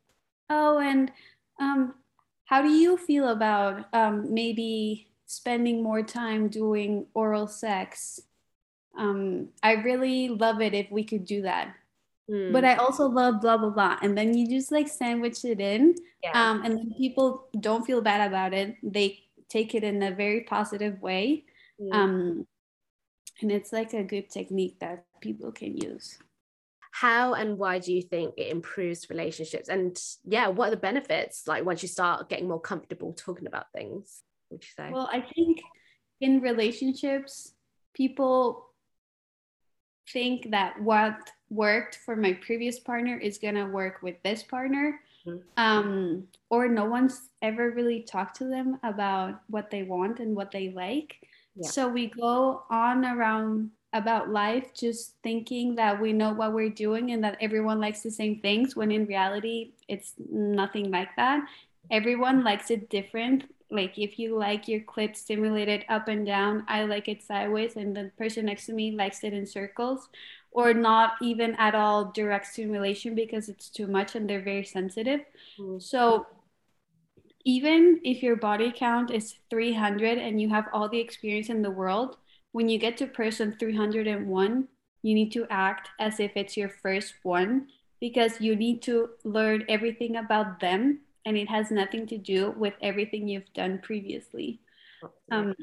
Oh, 0.50 0.78
and 0.78 1.10
um, 1.60 1.94
how 2.44 2.62
do 2.62 2.70
you 2.70 2.96
feel 2.96 3.28
about 3.28 3.86
um, 3.92 4.32
maybe 4.32 5.08
spending 5.26 5.82
more 5.82 6.02
time 6.02 6.48
doing 6.48 7.06
oral 7.14 7.46
sex? 7.46 8.20
Um, 8.96 9.48
I 9.62 9.72
really 9.72 10.28
love 10.28 10.60
it 10.60 10.74
if 10.74 10.90
we 10.90 11.04
could 11.04 11.24
do 11.24 11.42
that. 11.42 11.74
Mm. 12.30 12.52
But 12.52 12.64
I 12.64 12.76
also 12.76 13.06
love 13.06 13.40
blah 13.40 13.56
blah 13.56 13.70
blah, 13.70 13.98
and 14.00 14.16
then 14.16 14.36
you 14.36 14.48
just 14.48 14.72
like 14.72 14.88
sandwich 14.88 15.44
it 15.44 15.60
in, 15.60 15.94
yeah. 16.22 16.32
um, 16.32 16.62
and 16.64 16.78
then 16.78 16.94
people 16.96 17.48
don't 17.60 17.84
feel 17.84 18.00
bad 18.00 18.26
about 18.26 18.54
it. 18.54 18.76
They 18.82 19.20
take 19.50 19.74
it 19.74 19.84
in 19.84 20.02
a 20.02 20.10
very 20.10 20.40
positive 20.40 21.02
way, 21.02 21.44
mm. 21.78 21.92
um, 21.92 22.46
and 23.42 23.52
it's 23.52 23.74
like 23.74 23.92
a 23.92 24.02
good 24.02 24.30
technique 24.30 24.78
that 24.80 25.04
people 25.20 25.52
can 25.52 25.76
use 25.76 26.18
how 26.94 27.34
and 27.34 27.58
why 27.58 27.80
do 27.80 27.92
you 27.92 28.00
think 28.00 28.34
it 28.36 28.52
improves 28.52 29.10
relationships 29.10 29.68
and 29.68 30.00
yeah 30.24 30.46
what 30.46 30.68
are 30.68 30.70
the 30.70 30.76
benefits 30.76 31.42
like 31.48 31.64
once 31.64 31.82
you 31.82 31.88
start 31.88 32.28
getting 32.28 32.46
more 32.46 32.60
comfortable 32.60 33.12
talking 33.12 33.48
about 33.48 33.66
things 33.72 34.22
would 34.48 34.62
you 34.62 34.70
say 34.76 34.90
well 34.92 35.08
i 35.12 35.20
think 35.20 35.60
in 36.20 36.40
relationships 36.40 37.52
people 37.94 38.68
think 40.12 40.52
that 40.52 40.80
what 40.80 41.16
worked 41.50 41.98
for 42.06 42.14
my 42.14 42.32
previous 42.34 42.78
partner 42.78 43.18
is 43.18 43.38
going 43.38 43.56
to 43.56 43.64
work 43.64 44.00
with 44.00 44.14
this 44.22 44.44
partner 44.44 45.00
mm-hmm. 45.26 45.38
um, 45.56 46.22
or 46.48 46.68
no 46.68 46.84
one's 46.84 47.28
ever 47.42 47.72
really 47.72 48.02
talked 48.02 48.36
to 48.36 48.44
them 48.44 48.78
about 48.84 49.40
what 49.48 49.68
they 49.68 49.82
want 49.82 50.20
and 50.20 50.36
what 50.36 50.52
they 50.52 50.70
like 50.70 51.16
yeah. 51.56 51.68
so 51.68 51.88
we 51.88 52.06
go 52.06 52.62
on 52.70 53.04
around 53.04 53.70
about 53.94 54.28
life 54.28 54.74
just 54.74 55.14
thinking 55.22 55.76
that 55.76 56.00
we 56.00 56.12
know 56.12 56.34
what 56.34 56.52
we're 56.52 56.68
doing 56.68 57.12
and 57.12 57.24
that 57.24 57.38
everyone 57.40 57.80
likes 57.80 58.02
the 58.02 58.10
same 58.10 58.40
things 58.40 58.76
when 58.76 58.90
in 58.90 59.06
reality 59.06 59.72
it's 59.88 60.14
nothing 60.30 60.90
like 60.90 61.08
that. 61.16 61.40
Everyone 61.90 62.44
likes 62.44 62.70
it 62.70 62.90
different. 62.90 63.44
Like 63.70 63.98
if 63.98 64.18
you 64.18 64.36
like 64.36 64.68
your 64.68 64.80
clit 64.80 65.16
stimulated 65.16 65.84
up 65.88 66.06
and 66.06 66.24
down 66.24 66.64
i 66.68 66.84
like 66.84 67.08
it 67.08 67.22
sideways 67.22 67.74
and 67.76 67.96
the 67.96 68.12
person 68.16 68.44
next 68.46 68.66
to 68.66 68.72
me 68.72 68.92
likes 68.92 69.24
it 69.24 69.32
in 69.32 69.46
circles 69.46 70.10
or 70.52 70.72
not 70.74 71.12
even 71.20 71.56
at 71.56 71.74
all 71.74 72.12
direct 72.12 72.46
stimulation 72.46 73.14
because 73.16 73.48
it's 73.48 73.68
too 73.68 73.88
much 73.88 74.14
and 74.14 74.30
they're 74.30 74.42
very 74.42 74.64
sensitive. 74.64 75.20
Mm-hmm. 75.58 75.78
so 75.78 76.26
even 77.44 78.00
if 78.04 78.22
your 78.22 78.36
body 78.36 78.72
count 78.74 79.10
is 79.10 79.34
300 79.50 80.18
and 80.18 80.40
you 80.40 80.48
have 80.48 80.66
all 80.72 80.88
the 80.88 81.00
experience 81.00 81.48
in 81.48 81.62
the 81.62 81.70
world 81.70 82.16
when 82.54 82.68
you 82.68 82.78
get 82.78 82.96
to 82.96 83.08
person 83.08 83.56
301, 83.58 84.68
you 85.02 85.14
need 85.14 85.32
to 85.32 85.44
act 85.50 85.88
as 85.98 86.20
if 86.20 86.30
it's 86.36 86.56
your 86.56 86.68
first 86.68 87.14
one 87.24 87.66
because 88.00 88.40
you 88.40 88.54
need 88.54 88.80
to 88.80 89.08
learn 89.24 89.64
everything 89.68 90.14
about 90.14 90.60
them 90.60 91.00
and 91.26 91.36
it 91.36 91.48
has 91.48 91.72
nothing 91.72 92.06
to 92.06 92.16
do 92.16 92.54
with 92.56 92.74
everything 92.80 93.26
you've 93.26 93.52
done 93.54 93.80
previously. 93.82 94.60
Um, 95.32 95.56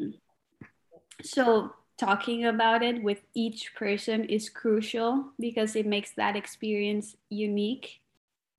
so, 1.23 1.73
talking 1.97 2.43
about 2.45 2.83
it 2.83 3.01
with 3.01 3.21
each 3.33 3.73
person 3.73 4.25
is 4.25 4.49
crucial 4.49 5.31
because 5.39 5.77
it 5.77 5.85
makes 5.85 6.11
that 6.17 6.35
experience 6.35 7.15
unique 7.29 8.01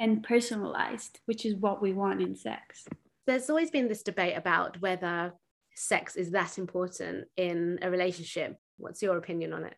and 0.01 0.25
personalized, 0.25 1.21
which 1.27 1.45
is 1.45 1.55
what 1.57 1.83
we 1.83 1.93
want 1.93 2.23
in 2.23 2.35
sex. 2.35 2.89
There's 3.27 3.51
always 3.51 3.71
been 3.71 3.89
this 3.89 4.03
debate 4.03 4.39
about 4.39 4.81
whether 4.81 5.35
sex 5.75 6.17
is 6.17 6.31
that 6.31 6.59
important 6.59 7.29
in 7.37 7.79
a 7.83 7.91
relationship. 7.91 8.59
What's 8.79 9.03
your 9.03 9.17
opinion 9.17 9.53
on 9.53 9.65
it? 9.65 9.77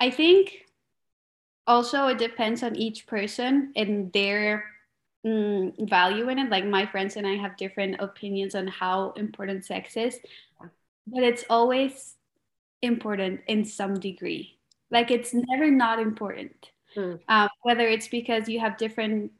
I 0.00 0.10
think 0.10 0.66
also 1.66 2.06
it 2.08 2.18
depends 2.18 2.62
on 2.62 2.76
each 2.76 3.06
person 3.06 3.72
and 3.76 4.12
their 4.12 4.64
mm, 5.26 5.88
value 5.88 6.28
in 6.28 6.38
it. 6.38 6.50
Like 6.50 6.66
my 6.66 6.86
friends 6.86 7.16
and 7.16 7.26
I 7.26 7.36
have 7.36 7.56
different 7.56 8.00
opinions 8.00 8.54
on 8.54 8.66
how 8.66 9.12
important 9.12 9.64
sex 9.64 9.96
is, 9.96 10.18
but 11.06 11.22
it's 11.22 11.44
always 11.50 12.14
important 12.82 13.40
in 13.46 13.64
some 13.64 13.98
degree. 13.98 14.58
Like 14.90 15.10
it's 15.10 15.34
never 15.34 15.70
not 15.70 15.98
important. 15.98 16.70
Mm. 16.96 17.20
Um, 17.28 17.48
whether 17.62 17.86
it's 17.88 18.08
because 18.08 18.48
you 18.48 18.60
have 18.60 18.78
different 18.78 19.32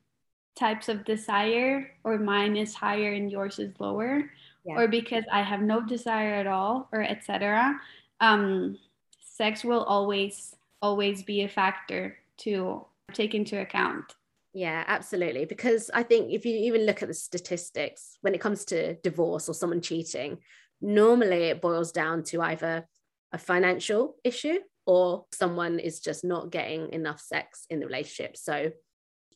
types 0.56 0.88
of 0.88 1.04
desire 1.04 1.90
or 2.02 2.18
mine 2.18 2.56
is 2.56 2.74
higher 2.74 3.12
and 3.12 3.30
yours 3.30 3.58
is 3.58 3.72
lower 3.78 4.30
yeah. 4.66 4.74
or 4.76 4.88
because 4.88 5.24
I 5.30 5.42
have 5.42 5.62
no 5.62 5.80
desire 5.80 6.34
at 6.34 6.46
all, 6.46 6.88
or 6.92 7.02
etc. 7.02 7.78
Um, 8.20 8.78
sex 9.20 9.64
will 9.64 9.84
always 9.84 10.54
always 10.82 11.22
be 11.22 11.42
a 11.42 11.48
factor 11.48 12.16
to 12.38 12.84
take 13.12 13.34
into 13.34 13.60
account. 13.60 14.14
Yeah, 14.52 14.84
absolutely. 14.86 15.44
Because 15.44 15.90
I 15.92 16.02
think 16.02 16.32
if 16.32 16.46
you 16.46 16.56
even 16.56 16.86
look 16.86 17.02
at 17.02 17.08
the 17.08 17.14
statistics 17.14 18.16
when 18.22 18.34
it 18.34 18.40
comes 18.40 18.64
to 18.66 18.94
divorce 18.96 19.48
or 19.48 19.52
someone 19.52 19.82
cheating, 19.82 20.38
normally 20.80 21.44
it 21.44 21.60
boils 21.60 21.92
down 21.92 22.22
to 22.24 22.40
either 22.40 22.86
a 23.32 23.38
financial 23.38 24.16
issue 24.24 24.58
or 24.86 25.26
someone 25.32 25.78
is 25.78 26.00
just 26.00 26.24
not 26.24 26.50
getting 26.50 26.92
enough 26.92 27.20
sex 27.20 27.66
in 27.68 27.80
the 27.80 27.86
relationship. 27.86 28.36
So 28.36 28.70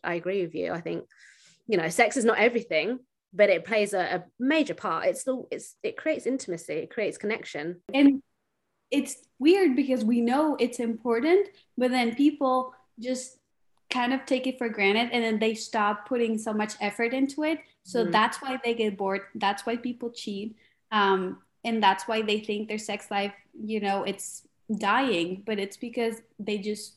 I 0.03 0.15
agree 0.15 0.43
with 0.43 0.55
you. 0.55 0.73
I 0.73 0.81
think, 0.81 1.05
you 1.67 1.77
know, 1.77 1.89
sex 1.89 2.17
is 2.17 2.25
not 2.25 2.39
everything, 2.39 3.01
but 3.33 3.51
it 3.51 3.65
plays 3.65 3.93
a, 3.95 4.01
a 4.01 4.25
major 4.39 4.75
part. 4.75 5.07
It's 5.07 5.21
still 5.21 5.49
it's 5.51 5.77
it 5.83 5.97
creates 5.97 6.27
intimacy 6.27 6.75
it 6.75 6.91
creates 6.91 7.19
connection. 7.19 7.81
And 7.93 8.23
it's 8.91 9.17
weird 9.39 9.77
because 9.77 10.05
we 10.05 10.21
know 10.21 10.57
it's 10.59 10.81
important 10.81 11.49
but 11.79 11.93
then 11.93 12.15
people 12.17 12.75
just 12.99 13.39
kind 13.89 14.13
of 14.13 14.25
take 14.27 14.47
it 14.47 14.59
for 14.59 14.69
granted 14.69 15.11
and 15.13 15.25
then 15.25 15.39
they 15.39 15.55
stop 15.55 16.09
putting 16.09 16.39
so 16.39 16.53
much 16.53 16.75
effort 16.81 17.13
into 17.15 17.45
it. 17.45 17.61
So 17.85 18.05
mm 18.05 18.13
that's 18.13 18.43
why 18.43 18.59
they 18.63 18.75
get 18.75 18.97
bored. 18.97 19.23
That's 19.35 19.65
why 19.65 19.77
people 19.77 20.11
cheat. 20.11 20.57
Um, 20.93 21.39
and 21.65 21.83
that's 21.83 22.09
why 22.09 22.23
they 22.23 22.41
think 22.41 22.69
their 22.69 22.79
sex 22.79 23.11
life 23.11 23.33
you 23.59 23.81
know 23.81 24.05
it's 24.05 24.47
dying 24.79 25.43
but 25.45 25.59
it's 25.59 25.77
because 25.77 26.17
they 26.39 26.59
just 26.59 26.95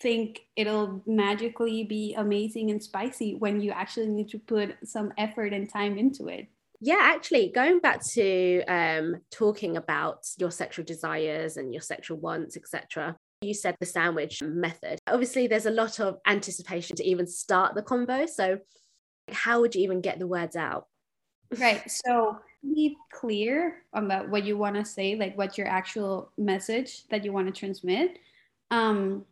think 0.00 0.42
it'll 0.56 1.02
magically 1.06 1.84
be 1.84 2.14
amazing 2.14 2.70
and 2.70 2.82
spicy 2.82 3.34
when 3.34 3.60
you 3.60 3.70
actually 3.70 4.08
need 4.08 4.28
to 4.28 4.38
put 4.38 4.76
some 4.84 5.12
effort 5.18 5.52
and 5.52 5.68
time 5.68 5.98
into 5.98 6.28
it. 6.28 6.48
Yeah 6.80 6.98
actually 7.00 7.50
going 7.54 7.78
back 7.80 8.04
to 8.12 8.62
um, 8.64 9.16
talking 9.30 9.76
about 9.76 10.26
your 10.38 10.50
sexual 10.50 10.84
desires 10.84 11.56
and 11.56 11.72
your 11.72 11.80
sexual 11.80 12.18
wants 12.18 12.56
etc 12.56 13.16
you 13.40 13.52
said 13.54 13.76
the 13.78 13.86
sandwich 13.86 14.42
method. 14.42 14.98
Obviously 15.06 15.46
there's 15.46 15.66
a 15.66 15.70
lot 15.70 16.00
of 16.00 16.18
anticipation 16.26 16.96
to 16.96 17.04
even 17.04 17.26
start 17.26 17.74
the 17.74 17.82
convo 17.82 18.28
so 18.28 18.58
how 19.30 19.60
would 19.60 19.74
you 19.74 19.82
even 19.82 20.00
get 20.00 20.18
the 20.18 20.26
words 20.26 20.56
out? 20.56 20.86
Right 21.58 21.88
so 21.90 22.38
be 22.62 22.96
clear 23.12 23.82
about 23.92 24.28
what 24.28 24.44
you 24.44 24.56
want 24.56 24.76
to 24.76 24.84
say 24.84 25.14
like 25.14 25.36
what 25.38 25.56
your 25.56 25.68
actual 25.68 26.32
message 26.36 27.06
that 27.08 27.24
you 27.24 27.32
want 27.32 27.46
to 27.46 27.58
transmit. 27.58 28.18
Um 28.70 29.24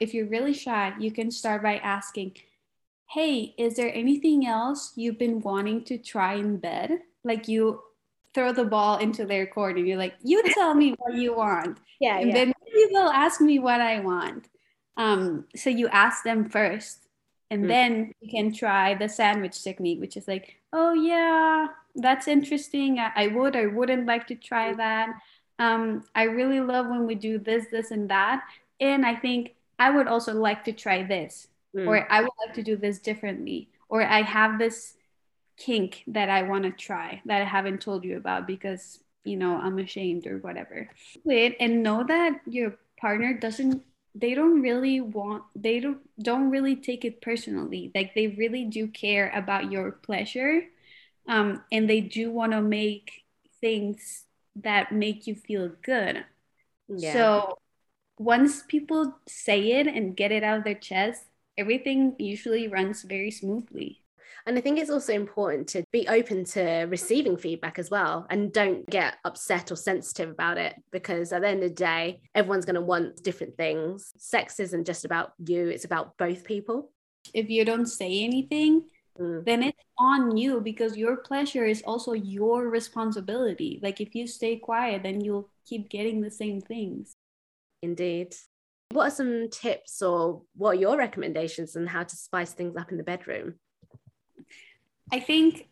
if 0.00 0.14
you're 0.14 0.28
really 0.28 0.54
shy, 0.54 0.94
you 0.98 1.10
can 1.10 1.30
start 1.30 1.62
by 1.62 1.76
asking, 1.78 2.36
Hey, 3.10 3.54
is 3.58 3.76
there 3.76 3.92
anything 3.94 4.46
else 4.46 4.92
you've 4.96 5.18
been 5.18 5.40
wanting 5.40 5.84
to 5.84 5.98
try 5.98 6.34
in 6.34 6.58
bed? 6.58 7.00
Like 7.24 7.48
you 7.48 7.80
throw 8.34 8.52
the 8.52 8.64
ball 8.64 8.98
into 8.98 9.24
their 9.24 9.46
court 9.46 9.76
and 9.76 9.88
you're 9.88 9.98
like, 9.98 10.14
You 10.22 10.42
tell 10.52 10.74
me 10.74 10.94
what 10.98 11.14
you 11.14 11.34
want. 11.34 11.78
Yeah. 12.00 12.18
And 12.18 12.28
yeah. 12.28 12.34
then 12.34 12.52
maybe 12.64 12.92
they'll 12.92 13.08
ask 13.08 13.40
me 13.40 13.58
what 13.58 13.80
I 13.80 13.98
want. 13.98 14.48
Um, 14.96 15.46
so 15.56 15.68
you 15.68 15.88
ask 15.88 16.22
them 16.22 16.48
first. 16.48 17.08
And 17.50 17.64
mm. 17.64 17.68
then 17.68 18.12
you 18.20 18.30
can 18.30 18.52
try 18.52 18.94
the 18.94 19.08
sandwich 19.08 19.64
technique, 19.64 20.00
which 20.00 20.16
is 20.16 20.28
like, 20.28 20.60
oh 20.72 20.92
yeah, 20.92 21.68
that's 21.96 22.28
interesting. 22.28 23.00
I, 23.00 23.10
I 23.16 23.26
would, 23.28 23.56
I 23.56 23.66
wouldn't 23.66 24.06
like 24.06 24.28
to 24.28 24.36
try 24.36 24.74
that. 24.74 25.08
Um, 25.58 26.04
I 26.14 26.24
really 26.24 26.60
love 26.60 26.86
when 26.88 27.06
we 27.06 27.14
do 27.14 27.38
this, 27.38 27.66
this, 27.70 27.90
and 27.90 28.08
that. 28.10 28.44
And 28.80 29.04
I 29.04 29.16
think 29.16 29.54
I 29.78 29.90
would 29.90 30.08
also 30.08 30.34
like 30.34 30.64
to 30.64 30.72
try 30.72 31.02
this, 31.02 31.48
mm. 31.74 31.86
or 31.86 32.10
I 32.10 32.22
would 32.22 32.30
like 32.44 32.54
to 32.54 32.62
do 32.62 32.76
this 32.76 32.98
differently, 32.98 33.68
or 33.88 34.02
I 34.02 34.22
have 34.22 34.58
this 34.58 34.94
kink 35.56 36.04
that 36.06 36.28
I 36.28 36.42
want 36.42 36.64
to 36.64 36.70
try 36.70 37.20
that 37.26 37.42
I 37.42 37.44
haven't 37.44 37.80
told 37.80 38.04
you 38.04 38.16
about 38.16 38.46
because 38.46 39.00
you 39.24 39.36
know 39.36 39.56
I'm 39.56 39.78
ashamed 39.78 40.26
or 40.26 40.38
whatever. 40.38 40.88
Wait 41.24 41.56
and 41.60 41.82
know 41.82 42.04
that 42.04 42.40
your 42.46 42.76
partner 43.00 43.34
doesn't 43.34 43.82
they 44.14 44.34
don't 44.34 44.60
really 44.60 45.00
want 45.00 45.44
they 45.54 45.80
don't 45.80 45.98
don't 46.22 46.50
really 46.50 46.74
take 46.74 47.04
it 47.04 47.20
personally 47.20 47.92
like 47.94 48.14
they 48.14 48.28
really 48.28 48.64
do 48.64 48.88
care 48.88 49.30
about 49.34 49.70
your 49.70 49.92
pleasure 49.92 50.62
um, 51.28 51.62
and 51.70 51.88
they 51.88 52.00
do 52.00 52.30
want 52.30 52.52
to 52.52 52.60
make 52.60 53.24
things 53.60 54.24
that 54.56 54.92
make 54.92 55.26
you 55.26 55.34
feel 55.34 55.70
good 55.82 56.24
yeah. 56.88 57.12
so 57.12 57.58
once 58.18 58.62
people 58.68 59.16
say 59.26 59.72
it 59.72 59.86
and 59.86 60.16
get 60.16 60.32
it 60.32 60.42
out 60.42 60.58
of 60.58 60.64
their 60.64 60.74
chest, 60.74 61.24
everything 61.56 62.14
usually 62.18 62.68
runs 62.68 63.02
very 63.02 63.30
smoothly. 63.30 64.02
And 64.46 64.56
I 64.56 64.62
think 64.62 64.78
it's 64.78 64.90
also 64.90 65.12
important 65.12 65.68
to 65.68 65.84
be 65.92 66.08
open 66.08 66.44
to 66.46 66.86
receiving 66.88 67.36
feedback 67.36 67.78
as 67.78 67.90
well 67.90 68.26
and 68.30 68.50
don't 68.50 68.88
get 68.88 69.16
upset 69.26 69.70
or 69.70 69.76
sensitive 69.76 70.30
about 70.30 70.56
it 70.56 70.74
because 70.90 71.32
at 71.32 71.42
the 71.42 71.48
end 71.48 71.62
of 71.62 71.68
the 71.68 71.74
day, 71.74 72.22
everyone's 72.34 72.64
going 72.64 72.76
to 72.76 72.80
want 72.80 73.22
different 73.22 73.58
things. 73.58 74.10
Sex 74.16 74.58
isn't 74.58 74.86
just 74.86 75.04
about 75.04 75.32
you, 75.46 75.68
it's 75.68 75.84
about 75.84 76.16
both 76.16 76.44
people. 76.44 76.90
If 77.34 77.50
you 77.50 77.66
don't 77.66 77.84
say 77.84 78.24
anything, 78.24 78.84
mm. 79.20 79.44
then 79.44 79.64
it's 79.64 79.84
on 79.98 80.38
you 80.38 80.62
because 80.62 80.96
your 80.96 81.18
pleasure 81.18 81.66
is 81.66 81.82
also 81.82 82.12
your 82.12 82.70
responsibility. 82.70 83.80
Like 83.82 84.00
if 84.00 84.14
you 84.14 84.26
stay 84.26 84.56
quiet, 84.56 85.02
then 85.02 85.20
you'll 85.20 85.50
keep 85.66 85.90
getting 85.90 86.22
the 86.22 86.30
same 86.30 86.62
things. 86.62 87.17
Indeed. 87.82 88.34
What 88.90 89.08
are 89.08 89.14
some 89.14 89.48
tips 89.50 90.00
or 90.02 90.42
what 90.56 90.70
are 90.70 90.80
your 90.80 90.96
recommendations 90.96 91.76
on 91.76 91.86
how 91.86 92.04
to 92.04 92.16
spice 92.16 92.52
things 92.52 92.76
up 92.76 92.90
in 92.90 92.96
the 92.96 93.04
bedroom? 93.04 93.54
I 95.12 95.20
think 95.20 95.68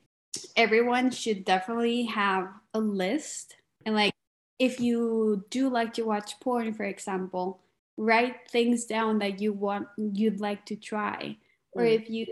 everyone 0.56 1.10
should 1.10 1.44
definitely 1.44 2.04
have 2.06 2.48
a 2.74 2.80
list. 2.80 3.56
And 3.84 3.94
like, 3.94 4.12
if 4.58 4.80
you 4.80 5.44
do 5.50 5.68
like 5.68 5.94
to 5.94 6.02
watch 6.02 6.38
porn, 6.40 6.74
for 6.74 6.84
example, 6.84 7.60
write 7.96 8.48
things 8.50 8.84
down 8.84 9.18
that 9.20 9.40
you 9.40 9.52
want 9.52 9.88
you'd 9.96 10.40
like 10.40 10.66
to 10.66 10.76
try 10.76 11.36
or 11.72 11.82
Mm. 11.82 11.94
if 11.94 12.10
you 12.10 12.26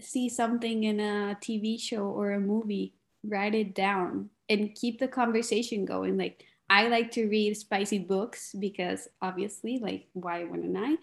see 0.00 0.28
something 0.28 0.84
in 0.84 1.00
a 1.00 1.36
tv 1.40 1.80
show 1.80 2.04
or 2.06 2.30
a 2.32 2.40
movie 2.40 2.94
write 3.24 3.54
it 3.54 3.74
down 3.74 4.30
and 4.48 4.74
keep 4.74 5.00
the 5.00 5.08
conversation 5.08 5.84
going 5.84 6.16
like 6.16 6.44
i 6.70 6.88
like 6.88 7.10
to 7.10 7.28
read 7.28 7.56
spicy 7.56 7.98
books 7.98 8.54
because 8.58 9.08
obviously 9.20 9.78
like 9.78 10.06
why 10.12 10.44
wouldn't 10.44 10.76
i? 10.76 10.96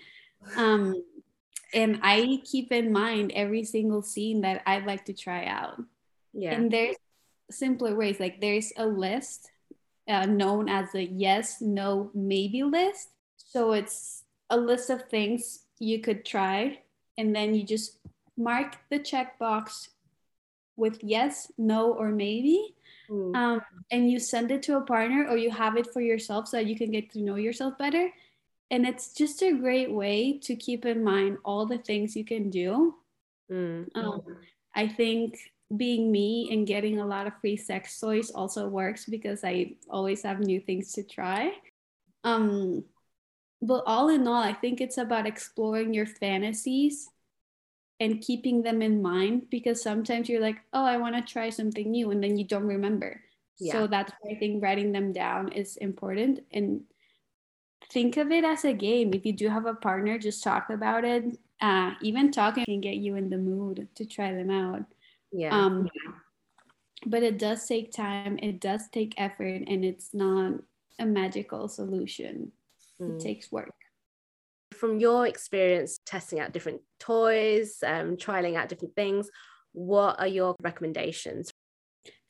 Um 0.56 1.04
and 1.74 2.00
i 2.04 2.42
keep 2.44 2.72
in 2.72 2.92
mind 2.92 3.32
every 3.34 3.64
single 3.64 4.02
scene 4.02 4.42
that 4.42 4.62
i'd 4.66 4.86
like 4.86 5.06
to 5.06 5.14
try 5.14 5.46
out. 5.46 5.82
Yeah. 6.34 6.54
and 6.54 6.72
there's 6.72 6.96
simpler 7.50 7.96
ways 7.96 8.20
like 8.20 8.40
there's 8.40 8.72
a 8.78 8.86
list 8.86 9.52
uh, 10.08 10.26
known 10.26 10.70
as 10.70 10.92
the 10.92 11.04
yes 11.04 11.62
no 11.62 12.12
maybe 12.14 12.64
list. 12.64 13.10
So 13.38 13.74
it's 13.74 14.24
a 14.50 14.58
list 14.58 14.90
of 14.90 15.04
things 15.10 15.64
you 15.80 16.00
could 16.00 16.26
try 16.26 16.80
and 17.18 17.36
then 17.36 17.54
you 17.54 17.64
just 17.64 17.98
mark 18.38 18.78
the 18.90 19.00
checkbox 19.00 19.90
with 20.76 21.00
yes 21.04 21.52
no 21.58 21.94
or 21.94 22.10
maybe 22.10 22.76
Mm. 23.12 23.36
um, 23.36 23.62
and 23.92 24.10
you 24.10 24.20
send 24.20 24.52
it 24.52 24.64
to 24.64 24.78
a 24.78 24.82
partner 24.82 25.28
or 25.28 25.36
you 25.36 25.52
have 25.52 25.76
it 25.76 25.92
for 25.92 26.00
yourself 26.00 26.48
so 26.48 26.58
that 26.58 26.66
you 26.66 26.78
can 26.78 26.92
get 26.92 27.12
to 27.12 27.22
know 27.22 27.36
yourself 27.36 27.78
better 27.78 28.10
and 28.70 28.88
it's 28.88 29.14
just 29.14 29.42
a 29.42 29.52
great 29.52 29.92
way 29.92 30.40
to 30.40 30.56
keep 30.56 30.86
in 30.86 31.04
mind 31.04 31.38
all 31.44 31.66
the 31.66 31.80
things 31.80 32.16
you 32.16 32.24
can 32.24 32.50
do 32.50 32.96
Mm. 33.52 33.90
um, 33.96 34.22
I 34.74 34.88
think 34.88 35.38
being 35.76 36.12
me 36.12 36.50
and 36.52 36.66
getting 36.66 37.00
a 37.00 37.06
lot 37.06 37.28
of 37.28 37.34
free 37.42 37.58
sex 37.58 38.00
toys 38.00 38.32
also 38.32 38.68
works 38.68 39.06
because 39.06 39.44
I 39.44 39.76
always 39.90 40.24
have 40.24 40.40
new 40.40 40.60
things 40.60 40.94
to 40.94 41.04
try. 41.04 41.52
Um, 42.24 42.86
but 43.62 43.84
all 43.86 44.10
in 44.10 44.28
all, 44.28 44.42
I 44.42 44.54
think 44.54 44.80
it's 44.80 44.98
about 44.98 45.28
exploring 45.28 45.94
your 45.94 46.06
fantasies 46.06 47.10
and 48.02 48.20
keeping 48.20 48.64
them 48.64 48.82
in 48.82 49.00
mind 49.00 49.46
because 49.52 49.82
sometimes 49.82 50.28
you're 50.28 50.42
like, 50.42 50.58
oh, 50.74 50.84
I 50.84 50.98
want 50.98 51.16
to 51.16 51.22
try 51.22 51.52
something 51.52 51.92
new, 51.92 52.10
and 52.10 52.22
then 52.22 52.36
you 52.36 52.44
don't 52.44 52.66
remember. 52.66 53.22
Yeah. 53.60 53.74
So 53.74 53.88
that's 53.88 54.12
why 54.20 54.32
I 54.32 54.40
think 54.40 54.64
writing 54.64 54.92
them 54.92 55.14
down 55.14 55.52
is 55.52 55.78
important. 55.78 56.40
And 56.52 56.82
think 57.94 58.18
of 58.18 58.32
it 58.32 58.44
as 58.44 58.66
a 58.66 58.74
game. 58.74 59.14
If 59.14 59.24
you 59.24 59.34
do 59.34 59.50
have 59.50 59.68
a 59.68 59.76
partner, 59.76 60.18
just 60.18 60.44
talk 60.44 60.72
about 60.72 61.06
it. 61.06 61.38
Uh, 61.62 61.92
even 62.02 62.32
talking 62.32 62.66
can 62.66 62.82
get 62.82 62.96
you 62.96 63.16
in 63.18 63.30
the 63.30 63.38
mood 63.38 63.88
to 63.94 64.06
try 64.06 64.34
them 64.34 64.50
out. 64.50 64.84
Yeah. 65.32 65.56
Um, 65.56 65.88
but 67.06 67.22
it 67.22 67.38
does 67.38 67.68
take 67.68 67.92
time, 67.92 68.40
it 68.42 68.60
does 68.60 68.90
take 68.92 69.14
effort, 69.18 69.62
and 69.68 69.86
it's 69.86 70.12
not 70.12 70.54
a 70.98 71.06
magical 71.06 71.68
solution. 71.68 72.52
Mm. 73.00 73.16
It 73.16 73.22
takes 73.22 73.52
work. 73.52 73.76
From 74.82 75.00
your 75.00 75.28
experience 75.28 76.00
testing 76.08 76.40
out 76.40 76.54
different 76.54 76.82
toys, 77.00 77.84
um, 77.86 78.18
trialing 78.18 78.56
out 78.56 78.68
different 78.68 78.96
things, 78.96 79.30
what 79.74 80.20
are 80.20 80.26
your 80.26 80.56
recommendations? 80.60 81.52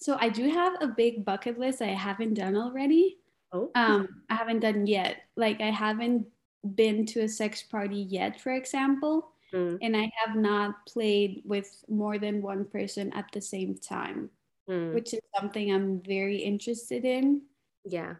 So 0.01 0.17
I 0.19 0.27
do 0.27 0.49
have 0.49 0.73
a 0.81 0.87
big 0.87 1.23
bucket 1.23 1.57
list 1.57 1.81
I 1.81 1.95
haven't 1.95 2.33
done 2.33 2.57
already. 2.57 3.19
Oh, 3.53 3.71
Um, 3.73 4.23
I 4.29 4.35
haven't 4.35 4.59
done 4.59 4.85
yet. 4.85 5.15
Like 5.37 5.61
I 5.61 5.69
haven't 5.71 6.27
been 6.75 7.05
to 7.05 7.21
a 7.21 7.29
sex 7.29 7.63
party 7.63 8.01
yet, 8.19 8.41
for 8.41 8.51
example, 8.51 9.31
Mm. 9.53 9.77
and 9.81 9.95
I 9.95 10.11
have 10.19 10.35
not 10.35 10.85
played 10.87 11.43
with 11.45 11.71
more 11.87 12.19
than 12.19 12.41
one 12.41 12.65
person 12.65 13.13
at 13.13 13.31
the 13.31 13.39
same 13.41 13.75
time, 13.75 14.29
Mm. 14.69 14.93
which 14.93 15.13
is 15.13 15.21
something 15.39 15.71
I'm 15.71 16.01
very 16.01 16.39
interested 16.43 17.05
in. 17.05 17.43
yeah. 17.85 18.15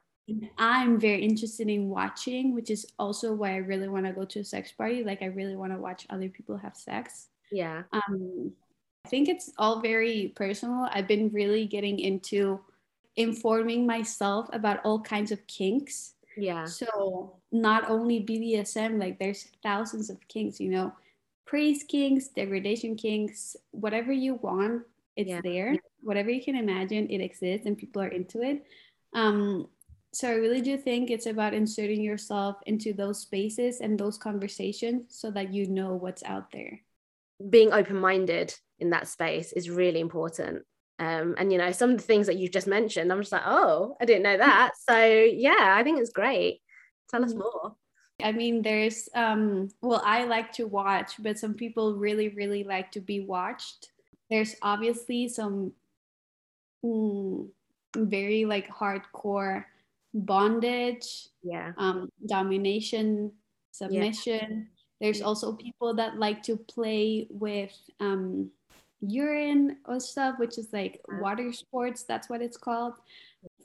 I'm 0.58 1.00
very 1.00 1.24
interested 1.24 1.68
in 1.68 1.90
watching, 1.90 2.54
which 2.54 2.70
is 2.70 2.88
also 2.98 3.34
why 3.34 3.54
I 3.54 3.58
really 3.58 3.90
want 3.90 4.06
to 4.06 4.13
go 4.13 4.25
to 4.25 4.40
a 4.40 4.44
sex 4.46 4.72
party. 4.72 5.04
Like 5.04 5.22
I 5.22 5.25
really 5.25 5.56
want 5.56 5.74
to 5.74 5.80
watch 5.80 6.06
other 6.10 6.30
people 6.30 6.58
have 6.58 6.75
sex. 6.75 7.28
Yeah. 7.51 7.84
Um, 7.92 8.51
I 9.06 9.10
think 9.10 9.28
it's 9.30 9.52
all 9.58 9.82
very 9.82 10.32
personal. 10.36 10.88
I've 10.91 11.08
been 11.08 11.30
really 11.30 11.65
getting 11.65 12.00
into 12.00 12.60
informing 13.17 13.86
myself 13.86 14.48
about 14.54 14.80
all 14.86 15.02
kinds 15.02 15.32
of 15.32 15.45
kinks. 15.48 16.13
Yeah. 16.38 16.65
So 16.65 17.36
not 17.52 17.89
only 17.89 18.24
BDSM, 18.24 19.00
like 19.00 19.19
there's 19.19 19.50
thousands 19.63 20.10
of 20.10 20.17
kinks, 20.28 20.60
you 20.62 20.69
know, 20.69 20.93
praise 21.45 21.84
kinks, 21.84 22.30
degradation 22.30 22.95
kinks, 22.95 23.58
whatever 23.72 24.13
you 24.13 24.36
want, 24.36 24.84
it's 25.17 25.30
Yeah. 25.30 25.41
there. 25.43 25.76
Whatever 26.02 26.30
you 26.30 26.41
can 26.41 26.56
imagine, 26.56 27.10
it 27.10 27.19
exists 27.19 27.65
and 27.65 27.78
people 27.78 28.02
are 28.02 28.08
into 28.08 28.41
it. 28.41 28.65
Um, 29.13 29.67
so 30.13 30.30
I 30.30 30.34
really 30.34 30.62
do 30.62 30.78
think 30.78 31.10
it's 31.10 31.26
about 31.26 31.54
inserting 31.54 32.02
yourself 32.02 32.58
into 32.65 32.93
those 32.93 33.19
spaces 33.19 33.80
and 33.80 33.97
those 33.97 34.17
conversations 34.17 35.06
so 35.10 35.32
that 35.32 35.54
you 35.54 35.67
know 35.67 35.95
what's 35.95 36.24
out 36.24 36.52
there. 36.52 36.82
Being 37.50 37.71
open 37.74 37.95
minded 37.95 38.54
in 38.80 38.89
that 38.91 39.08
space 39.08 39.54
is 39.54 39.69
really 39.69 40.00
important. 40.00 40.63
Um, 41.00 41.36
and 41.38 41.52
you 41.52 41.58
know, 41.58 41.71
some 41.71 41.91
of 41.91 41.97
the 41.97 42.04
things 42.04 42.28
that 42.28 42.38
you've 42.38 42.52
just 42.52 42.67
mentioned, 42.67 43.12
I'm 43.12 43.21
just 43.21 43.32
like, 43.32 43.41
oh, 43.45 43.95
I 44.00 44.06
didn't 44.06 44.24
know 44.24 44.38
that. 44.38 44.71
So 44.89 44.97
yeah, 45.04 45.76
I 45.78 45.84
think 45.84 46.00
it's 46.00 46.12
great. 46.12 46.62
Tell 47.10 47.24
us 47.24 47.34
Mhm. 47.34 47.39
more. 47.39 47.76
I 48.21 48.32
mean, 48.32 48.62
there's, 48.62 49.10
um, 49.15 49.69
well, 49.82 50.02
I 50.06 50.26
like 50.26 50.52
to 50.54 50.67
watch, 50.67 51.13
but 51.24 51.39
some 51.39 51.56
people 51.56 51.95
really, 51.95 52.30
really 52.30 52.63
like 52.63 52.91
to 52.91 53.00
be 53.02 53.21
watched. 53.21 53.91
There's 54.30 54.56
obviously 54.62 55.28
some 55.28 55.74
mm, 56.84 57.50
very 57.95 58.45
like 58.45 58.69
hardcore 58.69 59.65
bondage, 60.13 61.28
Yeah. 61.43 61.74
um, 61.78 62.10
domination, 62.28 63.32
submission. 63.71 64.69
There's 65.00 65.19
Yeah. 65.19 65.26
also 65.26 65.54
people 65.54 65.93
that 65.95 66.17
like 66.19 66.43
to 66.43 66.58
play 66.58 67.28
with 67.30 67.74
um, 68.00 68.52
urine 69.02 69.78
or 69.86 70.00
stuff, 70.00 70.38
which 70.38 70.58
is 70.58 70.71
like 70.74 71.02
water 71.21 71.52
sports. 71.54 72.04
That's 72.04 72.30
what 72.30 72.41
it's 72.41 72.58
called. 72.58 72.93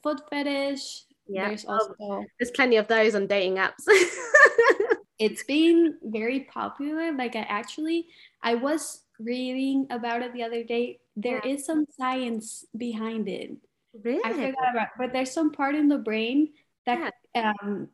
Foot 0.03 0.23
fetish. 0.31 1.05
Yeah. 1.29 1.49
There's 1.49 1.65
Oh, 1.67 1.73
also 1.73 2.25
there's 2.39 2.53
plenty 2.53 2.77
of 2.77 2.87
those 2.89 3.15
on 3.15 3.27
dating 3.27 3.57
apps. 3.57 3.85
it's 5.19 5.43
been 5.45 5.97
very 6.05 6.41
popular 6.41 7.11
like 7.13 7.35
i 7.37 7.41
actually 7.49 8.07
i 8.43 8.55
was 8.55 9.01
reading 9.19 9.87
about 9.89 10.21
it 10.21 10.31
the 10.35 10.43
other 10.43 10.63
day 10.63 11.01
There 11.17 11.41
is 11.41 11.61
Yeah. 11.61 11.67
some 11.67 11.87
science 11.97 12.67
behind 12.77 13.27
it 13.27 13.57
really? 14.05 14.21
i 14.25 14.33
forgot 14.33 14.71
about 14.71 14.89
but 14.99 15.13
there's 15.13 15.31
some 15.33 15.51
part 15.53 15.75
in 15.75 15.89
the 15.89 15.99
brain 15.99 16.49
that 16.85 17.13
um 17.35 17.89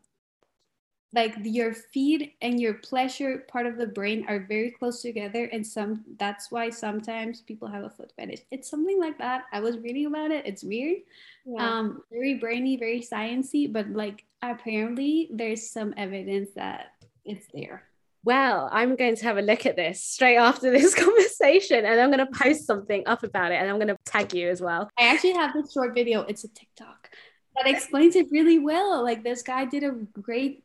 like 1.14 1.34
your 1.42 1.74
feed 1.74 2.32
and 2.40 2.58
your 2.60 2.74
pleasure 2.74 3.44
part 3.48 3.66
of 3.66 3.76
the 3.76 3.86
brain 3.86 4.24
are 4.28 4.46
very 4.48 4.70
close 4.70 5.02
together 5.02 5.44
and 5.52 5.66
some 5.66 6.04
that's 6.18 6.50
why 6.50 6.70
sometimes 6.70 7.42
people 7.42 7.68
have 7.68 7.84
a 7.84 7.90
foot 7.90 8.12
fetish. 8.16 8.40
It's 8.50 8.70
something 8.70 8.98
like 8.98 9.18
that. 9.18 9.44
I 9.52 9.60
was 9.60 9.78
reading 9.78 10.06
about 10.06 10.30
it. 10.30 10.46
It's 10.46 10.64
weird. 10.64 10.98
Yeah. 11.44 11.68
um 11.68 12.02
very 12.10 12.34
brainy 12.34 12.76
very 12.76 13.00
sciency 13.00 13.70
but 13.70 13.90
like 13.90 14.24
apparently 14.42 15.28
there's 15.32 15.68
some 15.68 15.92
evidence 15.96 16.50
that 16.54 16.92
it's 17.24 17.46
there 17.52 17.91
Well, 18.24 18.68
I'm 18.70 18.94
going 18.96 19.16
to 19.16 19.24
have 19.24 19.36
a 19.36 19.42
look 19.42 19.66
at 19.66 19.76
this 19.76 20.02
straight 20.02 20.36
after 20.36 20.70
this 20.70 20.94
conversation 21.04 21.84
and 21.84 22.00
I'm 22.00 22.10
going 22.12 22.24
to 22.26 22.32
post 22.32 22.66
something 22.66 23.02
up 23.06 23.22
about 23.24 23.50
it 23.52 23.56
and 23.56 23.68
I'm 23.68 23.76
going 23.76 23.88
to 23.88 23.96
tag 24.04 24.32
you 24.34 24.48
as 24.48 24.60
well. 24.60 24.88
i 24.98 25.04
actually 25.06 25.34
have 25.34 25.52
this 25.54 25.72
short 25.72 25.94
video 25.94 26.22
it's 26.22 26.44
a 26.44 26.48
tiktok 26.48 27.10
that 27.56 27.66
explains 27.68 28.14
it 28.16 28.26
really 28.30 28.58
well 28.58 29.02
like 29.02 29.22
this 29.24 29.42
guy 29.42 29.64
did 29.64 29.82
a 29.84 29.90
great 30.20 30.64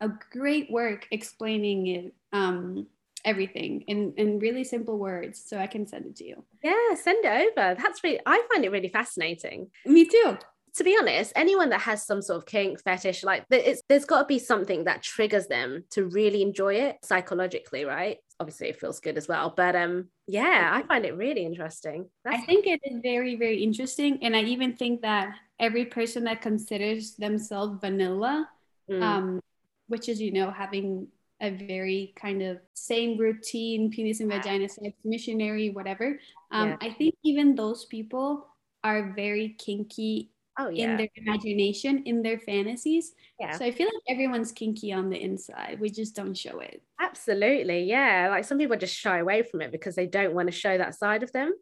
a 0.00 0.08
great 0.30 0.70
work 0.70 1.06
explaining 1.10 1.86
it 1.86 2.14
um 2.32 2.86
everything 3.24 3.82
in 3.82 4.12
in 4.16 4.38
really 4.38 4.64
simple 4.64 4.98
words 4.98 5.42
so 5.46 5.58
i 5.58 5.66
can 5.66 5.86
send 5.86 6.04
it 6.06 6.16
to 6.16 6.24
you 6.24 6.44
Yeah, 6.62 6.94
send 6.96 7.24
it 7.24 7.34
over. 7.56 7.74
That's 7.80 8.02
really, 8.04 8.20
I 8.26 8.42
find 8.50 8.64
it 8.64 8.70
really 8.70 8.88
fascinating. 8.88 9.68
me 9.86 10.04
too 10.06 10.36
To 10.76 10.84
be 10.84 10.96
honest, 10.98 11.32
anyone 11.36 11.70
that 11.70 11.82
has 11.82 12.04
some 12.04 12.20
sort 12.20 12.38
of 12.38 12.46
kink 12.46 12.82
fetish, 12.82 13.22
like 13.22 13.44
it's, 13.50 13.82
there's 13.88 14.04
got 14.04 14.22
to 14.22 14.26
be 14.26 14.40
something 14.40 14.84
that 14.84 15.02
triggers 15.02 15.46
them 15.46 15.84
to 15.90 16.06
really 16.06 16.42
enjoy 16.42 16.74
it 16.74 16.98
psychologically, 17.04 17.84
right? 17.84 18.18
Obviously, 18.40 18.68
it 18.68 18.80
feels 18.80 18.98
good 18.98 19.16
as 19.16 19.28
well. 19.28 19.54
But 19.56 19.76
um, 19.76 20.08
yeah, 20.26 20.70
I 20.72 20.82
find 20.82 21.04
it 21.04 21.16
really 21.16 21.46
interesting. 21.46 22.06
I 22.26 22.40
think 22.40 22.66
it 22.66 22.80
is 22.82 22.98
very, 23.02 23.36
very 23.36 23.62
interesting. 23.62 24.18
And 24.22 24.34
I 24.34 24.42
even 24.42 24.74
think 24.74 25.02
that 25.02 25.34
every 25.60 25.84
person 25.84 26.24
that 26.24 26.42
considers 26.42 27.14
themselves 27.14 27.78
vanilla, 27.80 28.48
Mm, 28.90 29.02
um, 29.02 29.40
which 29.86 30.10
is, 30.10 30.20
you 30.20 30.30
know, 30.30 30.50
having 30.50 31.08
a 31.40 31.50
very 31.50 32.12
kind 32.16 32.42
of 32.42 32.58
same 32.74 33.16
routine, 33.16 33.90
penis 33.90 34.20
and 34.20 34.30
vagina 34.30 34.68
sex, 34.68 34.92
missionary, 35.04 35.70
whatever. 35.70 36.20
Um, 36.50 36.68
Yeah. 36.68 36.76
I 36.82 36.90
think 36.90 37.14
even 37.22 37.54
those 37.54 37.86
people 37.86 38.46
are 38.82 39.14
very 39.16 39.56
kinky 39.58 40.32
oh 40.58 40.68
in 40.68 40.96
their 40.96 41.08
imagination, 41.16 42.02
in 42.04 42.22
their 42.22 42.38
fantasies. 42.38 43.12
yeah, 43.40 43.56
So 43.56 43.64
I 43.64 43.70
feel 43.70 43.86
like 43.86 44.02
everyone's 44.08 44.52
kinky 44.52 44.92
on 44.92 45.10
the 45.10 45.20
inside. 45.20 45.78
We 45.80 45.90
just 45.90 46.14
don't 46.14 46.36
show 46.36 46.60
it. 46.60 46.82
absolutely, 47.00 47.84
yeah. 47.84 48.28
Like 48.30 48.44
some 48.44 48.58
people 48.58 48.76
just 48.76 48.94
shy 48.94 49.18
away 49.18 49.42
from 49.42 49.62
it 49.62 49.72
because 49.72 49.94
they 49.94 50.06
don't 50.06 50.34
want 50.34 50.48
to 50.48 50.52
show 50.52 50.78
that 50.78 50.94
side 50.94 51.22
of 51.22 51.32
them. 51.32 51.52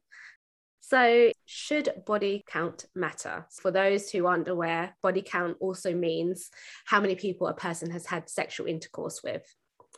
So, 0.85 1.31
should 1.47 2.03
body 2.07 2.45
count 2.47 2.87
matter? 2.95 3.47
For 3.63 3.71
those 3.71 4.11
who 4.11 4.27
aren't 4.27 4.49
aware, 4.49 4.95
body 5.03 5.23
count 5.23 5.57
also 5.61 5.95
means 5.95 6.51
how 6.85 7.01
many 7.01 7.15
people 7.15 7.47
a 7.47 7.55
person 7.55 7.91
has 7.93 8.05
had 8.05 8.29
sexual 8.29 8.67
intercourse 8.67 9.23
with. 9.23 9.43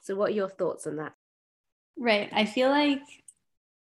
So, 0.02 0.14
what 0.14 0.30
are 0.30 0.35
your 0.35 0.50
thoughts 0.50 0.87
on 0.87 0.96
that? 0.96 1.14
Right. 1.96 2.28
I 2.33 2.44
feel 2.44 2.68
like 2.68 3.00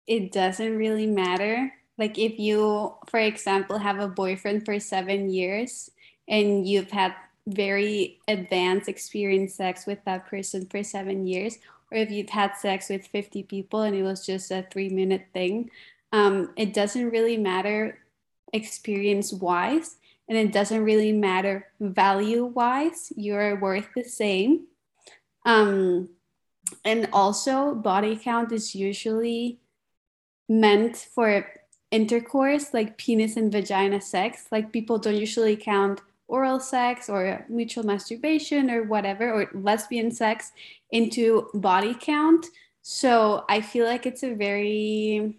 it 0.08 0.32
doesn't 0.32 0.78
really 0.78 1.06
matter. 1.06 1.72
Like, 1.98 2.18
if 2.18 2.40
you, 2.40 2.96
for 3.08 3.20
example, 3.20 3.78
have 3.78 4.00
a 4.00 4.08
boyfriend 4.08 4.66
for 4.66 4.80
seven 4.80 5.30
years 5.30 5.90
and 6.28 6.68
you've 6.68 6.92
had 6.92 7.14
very 7.48 8.20
advanced 8.28 8.90
experience 8.90 9.56
sex 9.56 9.86
with 9.86 10.00
that 10.06 10.28
person 10.28 10.66
for 10.66 10.84
seven 10.84 11.28
years, 11.28 11.58
or 11.92 11.98
if 11.98 12.10
you've 12.10 12.30
had 12.30 12.56
sex 12.56 12.90
with 12.90 13.06
50 13.08 13.44
people 13.44 13.82
and 13.82 13.96
it 13.96 14.04
was 14.04 14.26
just 14.26 14.50
a 14.50 14.66
three 14.72 14.90
minute 14.90 15.28
thing, 15.34 15.70
um, 16.12 16.52
it 16.56 16.74
doesn't 16.74 17.10
really 17.10 17.38
matter 17.38 18.00
experience 18.54 19.34
wise 19.34 19.98
and 20.30 20.38
it 20.38 20.54
doesn't 20.54 20.84
really 20.84 21.12
matter 21.12 21.68
value 21.80 22.46
wise 22.46 23.12
you're 23.16 23.60
worth 23.60 23.90
the 23.96 24.04
same. 24.04 24.68
Um, 25.46 26.10
and 26.86 27.10
also 27.12 27.76
body 27.76 28.16
count 28.16 28.52
is 28.52 28.74
usually 28.74 29.60
meant 30.48 30.96
for 30.98 31.46
intercourse 31.94 32.74
like 32.74 32.98
penis 32.98 33.38
and 33.38 33.52
vagina 33.52 34.02
sex 34.02 34.48
like 34.52 34.74
people 34.74 34.98
don't 34.98 35.16
usually 35.16 35.56
count 35.56 36.02
oral 36.28 36.60
sex 36.60 37.10
or 37.10 37.46
mutual 37.48 37.86
masturbation 37.86 38.72
or 38.72 38.84
whatever 38.84 39.32
or 39.32 39.50
lesbian 39.54 40.10
sex 40.10 40.52
into 40.92 41.50
body 41.54 41.96
count 42.00 42.48
so 42.82 43.46
i 43.48 43.62
feel 43.62 43.86
like 43.86 44.06
it's 44.08 44.24
a 44.24 44.34
very 44.34 45.38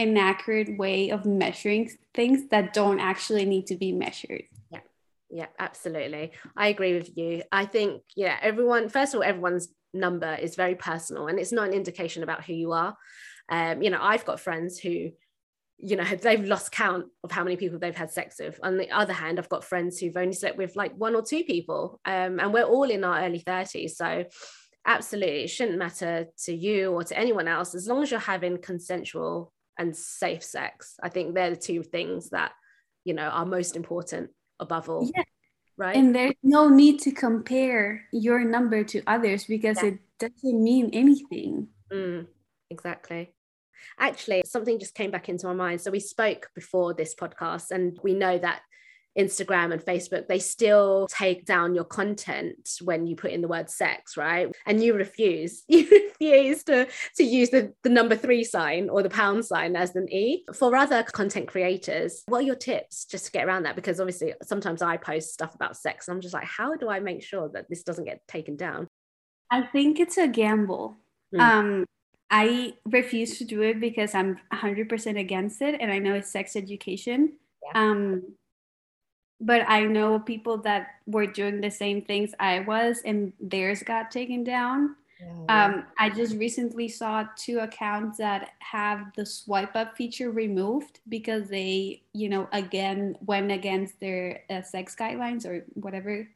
inaccurate 0.00 0.78
way 0.78 1.10
of 1.10 1.26
measuring 1.26 1.90
things 2.14 2.48
that 2.48 2.72
don't 2.72 3.00
actually 3.00 3.44
need 3.44 3.66
to 3.66 3.76
be 3.76 3.92
measured. 3.92 4.44
Yeah. 4.70 4.80
Yeah, 5.28 5.46
absolutely. 5.58 6.32
I 6.56 6.68
agree 6.68 6.94
with 6.94 7.16
you. 7.16 7.42
I 7.52 7.66
think, 7.66 8.02
yeah, 8.16 8.36
everyone, 8.40 8.88
first 8.88 9.14
of 9.14 9.18
all, 9.18 9.24
everyone's 9.24 9.68
number 9.92 10.34
is 10.34 10.56
very 10.56 10.74
personal 10.74 11.28
and 11.28 11.38
it's 11.38 11.52
not 11.52 11.68
an 11.68 11.74
indication 11.74 12.22
about 12.22 12.44
who 12.44 12.54
you 12.54 12.72
are. 12.72 12.96
Um, 13.50 13.82
you 13.82 13.90
know, 13.90 13.98
I've 14.00 14.24
got 14.24 14.40
friends 14.40 14.78
who, 14.78 15.10
you 15.78 15.96
know, 15.96 16.04
they've 16.04 16.44
lost 16.44 16.72
count 16.72 17.06
of 17.24 17.32
how 17.32 17.44
many 17.44 17.56
people 17.56 17.78
they've 17.78 17.94
had 17.94 18.10
sex 18.10 18.36
with. 18.38 18.60
On 18.62 18.78
the 18.78 18.90
other 18.90 19.12
hand, 19.12 19.38
I've 19.38 19.48
got 19.48 19.64
friends 19.64 19.98
who've 19.98 20.16
only 20.16 20.32
slept 20.32 20.56
with 20.56 20.76
like 20.76 20.94
one 20.96 21.14
or 21.14 21.22
two 21.22 21.44
people, 21.44 22.00
um, 22.04 22.40
and 22.40 22.52
we're 22.52 22.64
all 22.64 22.90
in 22.90 23.04
our 23.04 23.22
early 23.22 23.40
30s. 23.40 23.90
So, 23.90 24.24
absolutely, 24.86 25.44
it 25.44 25.50
shouldn't 25.50 25.78
matter 25.78 26.26
to 26.44 26.54
you 26.54 26.92
or 26.92 27.04
to 27.04 27.18
anyone 27.18 27.48
else 27.48 27.74
as 27.74 27.86
long 27.86 28.02
as 28.02 28.10
you're 28.10 28.20
having 28.20 28.58
consensual 28.58 29.52
and 29.78 29.96
safe 29.96 30.44
sex. 30.44 30.96
I 31.02 31.08
think 31.08 31.34
they're 31.34 31.50
the 31.50 31.56
two 31.56 31.82
things 31.82 32.30
that, 32.30 32.52
you 33.04 33.14
know, 33.14 33.28
are 33.28 33.46
most 33.46 33.76
important 33.76 34.30
above 34.60 34.88
all. 34.88 35.10
Yeah. 35.14 35.24
Right. 35.76 35.96
And 35.96 36.14
there's 36.14 36.34
no 36.42 36.68
need 36.68 37.00
to 37.00 37.10
compare 37.10 38.02
your 38.12 38.44
number 38.44 38.84
to 38.84 39.02
others 39.06 39.44
because 39.44 39.82
yeah. 39.82 39.90
it 39.90 39.98
doesn't 40.18 40.62
mean 40.62 40.90
anything. 40.92 41.68
Mm, 41.90 42.26
exactly. 42.68 43.32
Actually, 43.98 44.42
something 44.46 44.78
just 44.78 44.94
came 44.94 45.10
back 45.10 45.28
into 45.28 45.46
my 45.46 45.54
mind. 45.54 45.80
So 45.80 45.90
we 45.90 46.00
spoke 46.00 46.50
before 46.54 46.94
this 46.94 47.14
podcast, 47.14 47.70
and 47.70 47.98
we 48.02 48.14
know 48.14 48.38
that 48.38 48.62
Instagram 49.18 49.72
and 49.72 49.82
Facebook, 49.82 50.28
they 50.28 50.38
still 50.38 51.08
take 51.10 51.44
down 51.44 51.74
your 51.74 51.84
content 51.84 52.78
when 52.82 53.06
you 53.06 53.16
put 53.16 53.32
in 53.32 53.40
the 53.40 53.48
word 53.48 53.68
sex, 53.68 54.16
right? 54.16 54.54
And 54.66 54.82
you 54.82 54.94
refuse, 54.94 55.64
you 55.68 55.88
refuse 55.90 56.64
to, 56.64 56.86
to 57.16 57.24
use 57.24 57.50
the, 57.50 57.74
the 57.82 57.90
number 57.90 58.16
three 58.16 58.44
sign 58.44 58.88
or 58.88 59.02
the 59.02 59.10
pound 59.10 59.44
sign 59.44 59.76
as 59.76 59.96
an 59.96 60.12
E. 60.12 60.44
For 60.54 60.74
other 60.76 61.02
content 61.02 61.48
creators, 61.48 62.22
what 62.26 62.38
are 62.38 62.46
your 62.46 62.56
tips 62.56 63.04
just 63.04 63.26
to 63.26 63.32
get 63.32 63.46
around 63.46 63.64
that? 63.64 63.76
Because 63.76 64.00
obviously 64.00 64.34
sometimes 64.42 64.82
I 64.82 64.96
post 64.96 65.32
stuff 65.32 65.54
about 65.54 65.76
sex 65.76 66.06
and 66.06 66.14
I'm 66.14 66.20
just 66.20 66.34
like, 66.34 66.44
how 66.44 66.76
do 66.76 66.88
I 66.88 67.00
make 67.00 67.22
sure 67.22 67.48
that 67.54 67.66
this 67.68 67.82
doesn't 67.82 68.04
get 68.04 68.26
taken 68.28 68.56
down? 68.56 68.86
I 69.50 69.62
think 69.62 69.98
it's 69.98 70.16
a 70.16 70.28
gamble. 70.28 70.98
Mm. 71.34 71.40
Um, 71.40 71.84
I 72.30 72.74
refuse 72.84 73.38
to 73.38 73.44
do 73.44 73.62
it 73.62 73.80
because 73.80 74.14
I'm 74.14 74.38
100% 74.52 75.18
against 75.18 75.62
it 75.62 75.80
and 75.80 75.90
I 75.90 75.98
know 75.98 76.14
it's 76.14 76.30
sex 76.30 76.54
education. 76.54 77.32
Yeah. 77.64 77.82
Um, 77.82 78.22
but 79.40 79.64
I 79.68 79.84
know 79.84 80.20
people 80.20 80.58
that 80.58 80.88
were 81.06 81.26
doing 81.26 81.60
the 81.60 81.70
same 81.70 82.02
things 82.02 82.34
I 82.38 82.60
was, 82.60 83.00
and 83.04 83.32
theirs 83.40 83.82
got 83.82 84.10
taken 84.10 84.44
down. 84.44 84.96
Yeah. 85.18 85.64
Um, 85.64 85.84
I 85.98 86.10
just 86.10 86.36
recently 86.36 86.88
saw 86.88 87.24
two 87.36 87.60
accounts 87.60 88.18
that 88.18 88.50
have 88.58 89.12
the 89.16 89.24
swipe 89.24 89.74
up 89.76 89.96
feature 89.96 90.30
removed 90.30 91.00
because 91.08 91.48
they, 91.48 92.02
you 92.12 92.28
know, 92.28 92.48
again 92.52 93.16
went 93.24 93.50
against 93.50 93.98
their 94.00 94.42
uh, 94.50 94.62
sex 94.62 94.94
guidelines 94.94 95.46
or 95.46 95.64
whatever. 95.74 96.28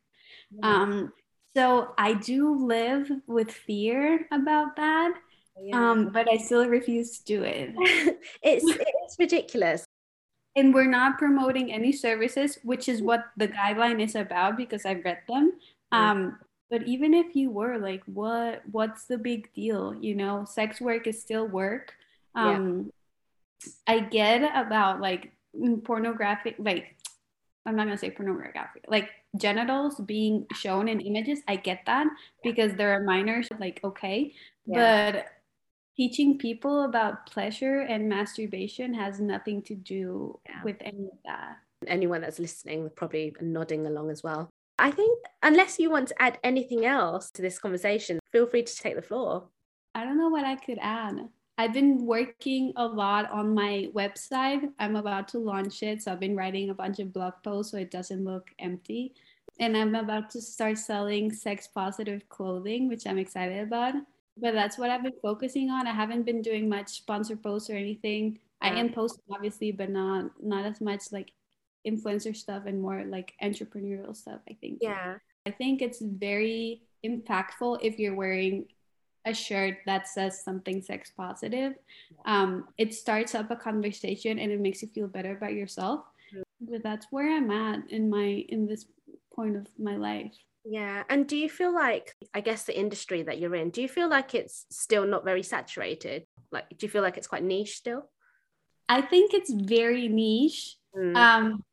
Yeah. 0.50 0.66
Um, 0.66 1.12
so 1.54 1.94
I 1.96 2.14
do 2.14 2.66
live 2.66 3.10
with 3.26 3.50
fear 3.50 4.26
about 4.32 4.76
that. 4.76 5.14
Yeah. 5.60 5.90
Um, 5.90 6.08
but 6.10 6.28
I 6.28 6.36
still 6.38 6.68
refuse 6.68 7.18
to 7.18 7.24
do 7.24 7.42
it. 7.42 7.74
it's 8.42 8.64
it's 8.66 9.16
ridiculous 9.18 9.84
and 10.56 10.72
we're 10.72 10.88
not 10.88 11.18
promoting 11.18 11.72
any 11.72 11.92
services 11.92 12.58
which 12.62 12.88
is 12.88 13.02
what 13.02 13.24
the 13.36 13.48
guideline 13.48 14.00
is 14.00 14.14
about 14.14 14.56
because 14.56 14.84
i've 14.86 15.04
read 15.04 15.18
them 15.28 15.52
um, 15.92 16.38
but 16.70 16.82
even 16.88 17.14
if 17.14 17.36
you 17.36 17.50
were 17.50 17.78
like 17.78 18.02
what 18.06 18.62
what's 18.70 19.04
the 19.06 19.18
big 19.18 19.52
deal 19.52 19.94
you 20.00 20.14
know 20.14 20.44
sex 20.44 20.80
work 20.80 21.06
is 21.06 21.20
still 21.20 21.46
work 21.46 21.94
um, 22.34 22.90
yeah. 23.64 23.72
i 23.86 24.00
get 24.00 24.42
about 24.56 25.00
like 25.00 25.32
pornographic 25.84 26.56
like 26.58 26.96
i'm 27.66 27.76
not 27.76 27.84
gonna 27.84 27.98
say 27.98 28.10
pornographic 28.10 28.84
like 28.88 29.10
genitals 29.36 30.00
being 30.00 30.46
shown 30.52 30.88
in 30.88 31.00
images 31.00 31.40
i 31.48 31.56
get 31.56 31.80
that 31.86 32.06
because 32.42 32.74
there 32.74 32.92
are 32.92 33.02
minors 33.02 33.48
like 33.58 33.80
okay 33.82 34.32
yeah. 34.66 35.12
but 35.12 35.26
teaching 35.96 36.38
people 36.38 36.84
about 36.84 37.26
pleasure 37.26 37.80
and 37.80 38.08
masturbation 38.08 38.94
has 38.94 39.20
nothing 39.20 39.62
to 39.62 39.74
do 39.74 40.38
yeah. 40.48 40.62
with 40.64 40.76
any 40.80 41.06
of 41.06 41.18
that. 41.24 41.58
Anyone 41.86 42.22
that's 42.22 42.38
listening 42.38 42.90
probably 42.96 43.34
nodding 43.40 43.86
along 43.86 44.10
as 44.10 44.22
well. 44.22 44.48
I 44.78 44.90
think, 44.90 45.18
unless 45.42 45.78
you 45.78 45.90
want 45.90 46.08
to 46.08 46.22
add 46.22 46.38
anything 46.42 46.84
else 46.84 47.30
to 47.32 47.42
this 47.42 47.58
conversation, 47.58 48.18
feel 48.32 48.46
free 48.46 48.64
to 48.64 48.76
take 48.76 48.96
the 48.96 49.02
floor. 49.02 49.44
I 49.94 50.04
don't 50.04 50.18
know 50.18 50.30
what 50.30 50.44
I 50.44 50.56
could 50.56 50.78
add. 50.80 51.28
I've 51.56 51.72
been 51.72 52.04
working 52.04 52.72
a 52.74 52.84
lot 52.84 53.30
on 53.30 53.54
my 53.54 53.88
website. 53.94 54.68
I'm 54.80 54.96
about 54.96 55.28
to 55.28 55.38
launch 55.38 55.84
it. 55.84 56.02
So 56.02 56.10
I've 56.10 56.18
been 56.18 56.34
writing 56.34 56.70
a 56.70 56.74
bunch 56.74 56.98
of 56.98 57.12
blog 57.12 57.34
posts 57.44 57.70
so 57.70 57.78
it 57.78 57.92
doesn't 57.92 58.24
look 58.24 58.50
empty. 58.58 59.14
And 59.60 59.76
I'm 59.76 59.94
about 59.94 60.30
to 60.30 60.40
start 60.40 60.78
selling 60.78 61.32
sex 61.32 61.68
positive 61.68 62.28
clothing, 62.28 62.88
which 62.88 63.06
I'm 63.06 63.18
excited 63.18 63.62
about 63.62 63.94
but 64.36 64.54
that's 64.54 64.78
what 64.78 64.90
I've 64.90 65.02
been 65.02 65.20
focusing 65.22 65.70
on. 65.70 65.86
I 65.86 65.92
haven't 65.92 66.24
been 66.24 66.42
doing 66.42 66.68
much 66.68 66.88
sponsor 66.90 67.36
posts 67.36 67.70
or 67.70 67.74
anything. 67.74 68.38
Yeah. 68.62 68.70
I 68.70 68.80
am 68.80 68.92
posting 68.92 69.24
obviously, 69.30 69.72
but 69.72 69.90
not 69.90 70.30
not 70.42 70.64
as 70.64 70.80
much 70.80 71.12
like 71.12 71.32
influencer 71.86 72.36
stuff 72.36 72.64
and 72.66 72.80
more 72.80 73.04
like 73.04 73.34
entrepreneurial 73.42 74.16
stuff. 74.16 74.40
I 74.48 74.56
think. 74.60 74.78
Yeah. 74.80 75.16
I 75.46 75.50
think 75.50 75.82
it's 75.82 76.00
very 76.00 76.82
impactful 77.04 77.78
if 77.82 77.98
you're 77.98 78.14
wearing 78.14 78.66
a 79.26 79.34
shirt 79.34 79.78
that 79.86 80.08
says 80.08 80.42
something 80.42 80.82
sex 80.82 81.12
positive. 81.16 81.74
Um, 82.24 82.68
it 82.78 82.94
starts 82.94 83.34
up 83.34 83.50
a 83.50 83.56
conversation 83.56 84.38
and 84.38 84.50
it 84.50 84.60
makes 84.60 84.82
you 84.82 84.88
feel 84.88 85.08
better 85.08 85.36
about 85.36 85.54
yourself. 85.54 86.00
Mm-hmm. 86.34 86.72
But 86.72 86.82
that's 86.82 87.06
where 87.10 87.36
I'm 87.36 87.50
at 87.50 87.90
in 87.90 88.10
my 88.10 88.44
in 88.48 88.66
this 88.66 88.86
point 89.34 89.56
of 89.56 89.66
my 89.78 89.96
life. 89.96 90.34
Yeah. 90.64 91.02
And 91.08 91.26
do 91.26 91.36
you 91.36 91.48
feel 91.48 91.74
like, 91.74 92.14
I 92.32 92.40
guess, 92.40 92.64
the 92.64 92.78
industry 92.78 93.22
that 93.22 93.38
you're 93.38 93.54
in, 93.54 93.70
do 93.70 93.82
you 93.82 93.88
feel 93.88 94.08
like 94.08 94.34
it's 94.34 94.66
still 94.70 95.06
not 95.06 95.24
very 95.24 95.42
saturated? 95.42 96.26
Like, 96.50 96.68
do 96.70 96.86
you 96.86 96.90
feel 96.90 97.02
like 97.02 97.16
it's 97.16 97.26
quite 97.26 97.42
niche 97.42 97.76
still? 97.76 98.08
I 98.88 99.00
think 99.00 99.34
it's 99.34 99.52
very 99.52 100.08
niche. 100.08 100.76
Mm. 100.96 101.16
Um, 101.16 101.64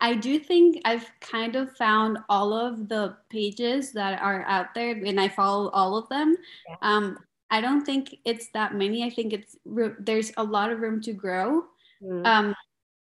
I 0.00 0.14
do 0.14 0.38
think 0.38 0.80
I've 0.84 1.08
kind 1.20 1.56
of 1.56 1.76
found 1.76 2.18
all 2.28 2.52
of 2.52 2.88
the 2.88 3.16
pages 3.30 3.92
that 3.92 4.20
are 4.20 4.42
out 4.44 4.74
there 4.74 4.90
and 4.90 5.20
I 5.20 5.28
follow 5.28 5.70
all 5.70 5.96
of 5.96 6.08
them. 6.08 6.36
Yeah. 6.68 6.76
Um, 6.82 7.18
I 7.50 7.60
don't 7.60 7.84
think 7.84 8.16
it's 8.24 8.48
that 8.54 8.74
many. 8.74 9.04
I 9.04 9.10
think 9.10 9.32
it's 9.32 9.56
there's 9.64 10.32
a 10.36 10.42
lot 10.42 10.70
of 10.70 10.80
room 10.80 11.00
to 11.02 11.12
grow. 11.12 11.64
Mm. 12.02 12.26
Um, 12.26 12.54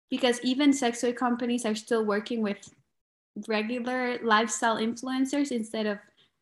because 0.09 0.39
even 0.43 0.73
sex 0.73 1.01
toy 1.01 1.13
companies 1.13 1.65
are 1.65 1.73
still 1.73 2.05
working 2.05 2.43
with 2.43 2.57
regular 3.47 4.19
lifestyle 4.23 4.77
influencers 4.77 5.51
instead 5.51 5.85
of 5.85 5.97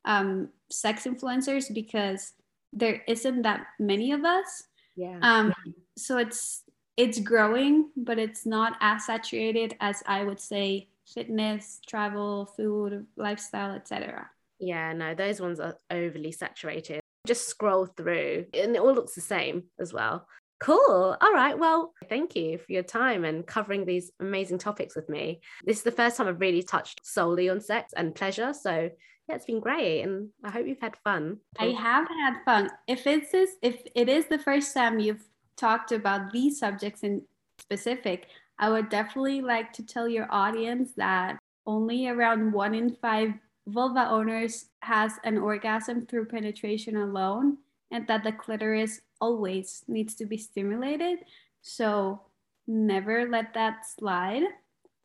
um, 0.05 0.49
sex 0.69 1.03
influencers 1.05 1.73
because 1.73 2.33
there 2.73 3.01
isn't 3.07 3.41
that 3.43 3.67
many 3.79 4.11
of 4.11 4.23
us. 4.25 4.63
Yeah. 4.95 5.19
Um, 5.21 5.53
so 5.97 6.17
it's 6.17 6.63
it's 6.97 7.19
growing, 7.19 7.89
but 7.95 8.19
it's 8.19 8.45
not 8.45 8.77
as 8.81 9.05
saturated 9.05 9.75
as 9.79 10.03
I 10.05 10.23
would 10.23 10.39
say 10.39 10.89
fitness, 11.07 11.79
travel, 11.87 12.45
food, 12.57 13.05
lifestyle, 13.15 13.73
etc. 13.73 14.29
Yeah, 14.59 14.93
no, 14.93 15.15
those 15.15 15.41
ones 15.41 15.59
are 15.59 15.77
overly 15.89 16.31
saturated. 16.31 16.99
Just 17.25 17.47
scroll 17.47 17.85
through 17.85 18.45
and 18.53 18.75
it 18.75 18.81
all 18.81 18.93
looks 18.93 19.15
the 19.15 19.21
same 19.21 19.63
as 19.79 19.93
well. 19.93 20.27
Cool. 20.61 21.17
All 21.19 21.33
right. 21.33 21.57
Well, 21.57 21.93
thank 22.07 22.35
you 22.35 22.59
for 22.59 22.71
your 22.71 22.83
time 22.83 23.25
and 23.25 23.45
covering 23.45 23.83
these 23.83 24.11
amazing 24.19 24.59
topics 24.59 24.95
with 24.95 25.09
me. 25.09 25.41
This 25.65 25.77
is 25.77 25.83
the 25.83 25.91
first 25.91 26.17
time 26.17 26.27
I've 26.27 26.39
really 26.39 26.61
touched 26.61 27.01
solely 27.03 27.49
on 27.49 27.59
sex 27.59 27.93
and 27.97 28.13
pleasure. 28.13 28.53
So 28.53 28.91
yeah, 29.27 29.35
it's 29.35 29.45
been 29.45 29.59
great, 29.59 30.03
and 30.03 30.29
I 30.43 30.51
hope 30.51 30.67
you've 30.67 30.79
had 30.79 30.97
fun. 30.97 31.37
I 31.57 31.67
have 31.67 32.07
had 32.07 32.43
fun. 32.45 32.69
If 32.87 33.07
it's 33.07 33.31
this, 33.31 33.51
if 33.61 33.81
it 33.95 34.07
is 34.07 34.27
the 34.27 34.39
first 34.39 34.73
time 34.73 34.99
you've 34.99 35.23
talked 35.57 35.91
about 35.91 36.31
these 36.31 36.59
subjects 36.59 37.01
in 37.01 37.23
specific, 37.59 38.27
I 38.59 38.69
would 38.69 38.89
definitely 38.89 39.41
like 39.41 39.73
to 39.73 39.85
tell 39.85 40.07
your 40.07 40.27
audience 40.31 40.93
that 40.97 41.39
only 41.65 42.07
around 42.07 42.51
one 42.51 42.75
in 42.75 42.95
five 43.01 43.33
vulva 43.67 44.09
owners 44.09 44.65
has 44.81 45.13
an 45.23 45.37
orgasm 45.37 46.05
through 46.05 46.25
penetration 46.25 46.97
alone 46.97 47.57
and 47.91 48.07
that 48.07 48.23
the 48.23 48.31
clitoris 48.31 49.01
always 49.21 49.83
needs 49.87 50.15
to 50.15 50.25
be 50.25 50.37
stimulated. 50.37 51.19
So 51.61 52.21
never 52.67 53.29
let 53.29 53.53
that 53.53 53.85
slide. 53.85 54.43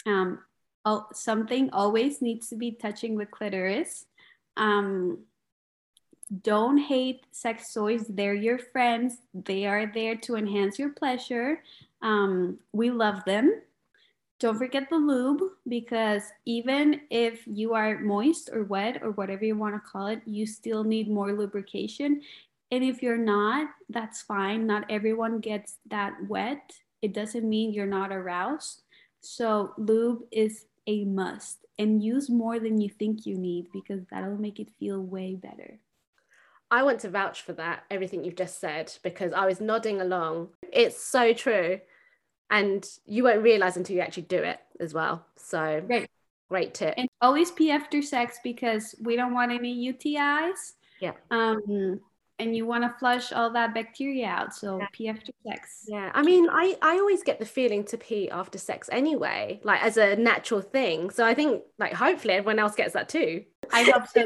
Um, 0.07 0.41
something 1.13 1.71
always 1.71 2.23
needs 2.23 2.49
to 2.49 2.57
be 2.57 2.73
touching 2.73 3.17
the 3.17 3.27
clitoris. 3.27 4.07
Um, 4.57 5.19
don't 6.43 6.79
hate 6.79 7.27
sex 7.31 7.73
toys. 7.73 8.05
They're 8.09 8.35
your 8.35 8.59
friends. 8.59 9.19
They 9.33 9.67
are 9.67 9.91
there 9.93 10.17
to 10.17 10.37
enhance 10.37 10.79
your 10.79 10.91
pleasure. 10.91 11.63
Um, 12.03 12.59
we 12.73 12.91
love 12.91 13.25
them. 13.25 13.63
Don't 14.39 14.59
forget 14.59 14.91
the 14.91 14.97
lube 14.97 15.41
because 15.67 16.23
even 16.45 17.01
if 17.11 17.47
you 17.47 17.73
are 17.73 17.99
moist 18.01 18.51
or 18.53 18.65
wet 18.65 19.03
or 19.03 19.13
whatever 19.13 19.45
you 19.45 19.57
want 19.57 19.75
to 19.75 19.91
call 19.91 20.09
it, 20.09 20.21
you 20.27 20.47
still 20.47 20.85
need 20.85 21.09
more 21.09 21.33
lubrication. 21.33 22.21
And 22.71 22.83
if 22.83 23.03
you're 23.03 23.17
not, 23.17 23.69
that's 23.89 24.23
fine. 24.23 24.67
Not 24.67 24.91
everyone 24.91 25.41
gets 25.41 25.79
that 25.89 26.15
wet. 26.29 26.73
It 27.03 27.15
doesn't 27.15 27.49
mean 27.49 27.73
you're 27.73 27.87
not 27.87 28.13
aroused. 28.13 28.83
So, 29.21 29.73
lube 29.79 30.23
is 30.31 30.67
a 30.87 31.05
must 31.05 31.65
and 31.79 32.03
use 32.03 32.31
more 32.31 32.59
than 32.59 32.81
you 32.81 32.89
think 32.89 33.27
you 33.27 33.37
need 33.37 33.67
because 33.73 34.03
that'll 34.11 34.39
make 34.39 34.61
it 34.61 34.71
feel 34.79 35.01
way 35.01 35.35
better. 35.35 35.79
I 36.71 36.83
want 36.83 37.01
to 37.01 37.11
vouch 37.11 37.43
for 37.43 37.53
that, 37.55 37.85
everything 37.91 38.25
you've 38.25 38.37
just 38.37 38.61
said, 38.61 38.93
because 39.03 39.33
I 39.33 39.47
was 39.47 39.61
nodding 39.61 40.01
along. 40.01 40.49
It's 40.73 41.01
so 41.01 41.33
true 41.33 41.81
and 42.51 42.87
you 43.05 43.25
won't 43.25 43.43
realize 43.43 43.77
until 43.77 43.97
you 43.97 44.03
actually 44.03 44.25
do 44.25 44.39
it 44.39 44.59
as 44.81 44.95
well. 44.95 45.25
So 45.37 45.83
great, 45.87 46.09
great 46.49 46.75
tip. 46.75 46.95
And 46.97 47.09
always 47.21 47.51
pee 47.51 47.71
after 47.71 48.03
sex 48.03 48.39
because 48.43 48.95
we 49.01 49.17
don't 49.17 49.35
want 49.35 49.53
any 49.53 49.93
UTIs. 49.93 50.73
Yeah. 51.01 51.13
Um, 51.31 52.01
and 52.39 52.57
you 52.57 52.67
want 52.67 52.85
to 52.85 52.95
flush 52.99 53.33
all 53.33 53.51
that 53.51 53.75
bacteria 53.75 54.27
out. 54.27 54.55
So 54.55 54.79
yeah. 54.79 54.87
pee 54.93 55.09
after 55.09 55.33
sex. 55.47 55.85
Yeah. 55.89 56.11
I 56.15 56.23
mean, 56.23 56.49
I 56.51 56.77
I 56.83 56.97
always 56.97 57.23
get 57.23 57.39
the 57.39 57.47
feeling 57.47 57.85
to 57.85 57.97
pee 57.99 58.29
after 58.31 58.59
sex 58.59 58.89
anyway, 58.93 59.61
like 59.65 59.83
as 59.83 59.97
a 59.97 60.17
natural 60.17 60.61
thing. 60.61 61.11
So 61.11 61.25
I 61.25 61.35
think 61.35 61.63
like 61.79 61.93
hopefully 61.93 62.35
everyone 62.35 62.59
else 62.59 62.75
gets 62.75 62.93
that 62.95 63.09
too. 63.09 63.45
I 63.73 63.83
hope 63.85 64.07
so. 64.07 64.25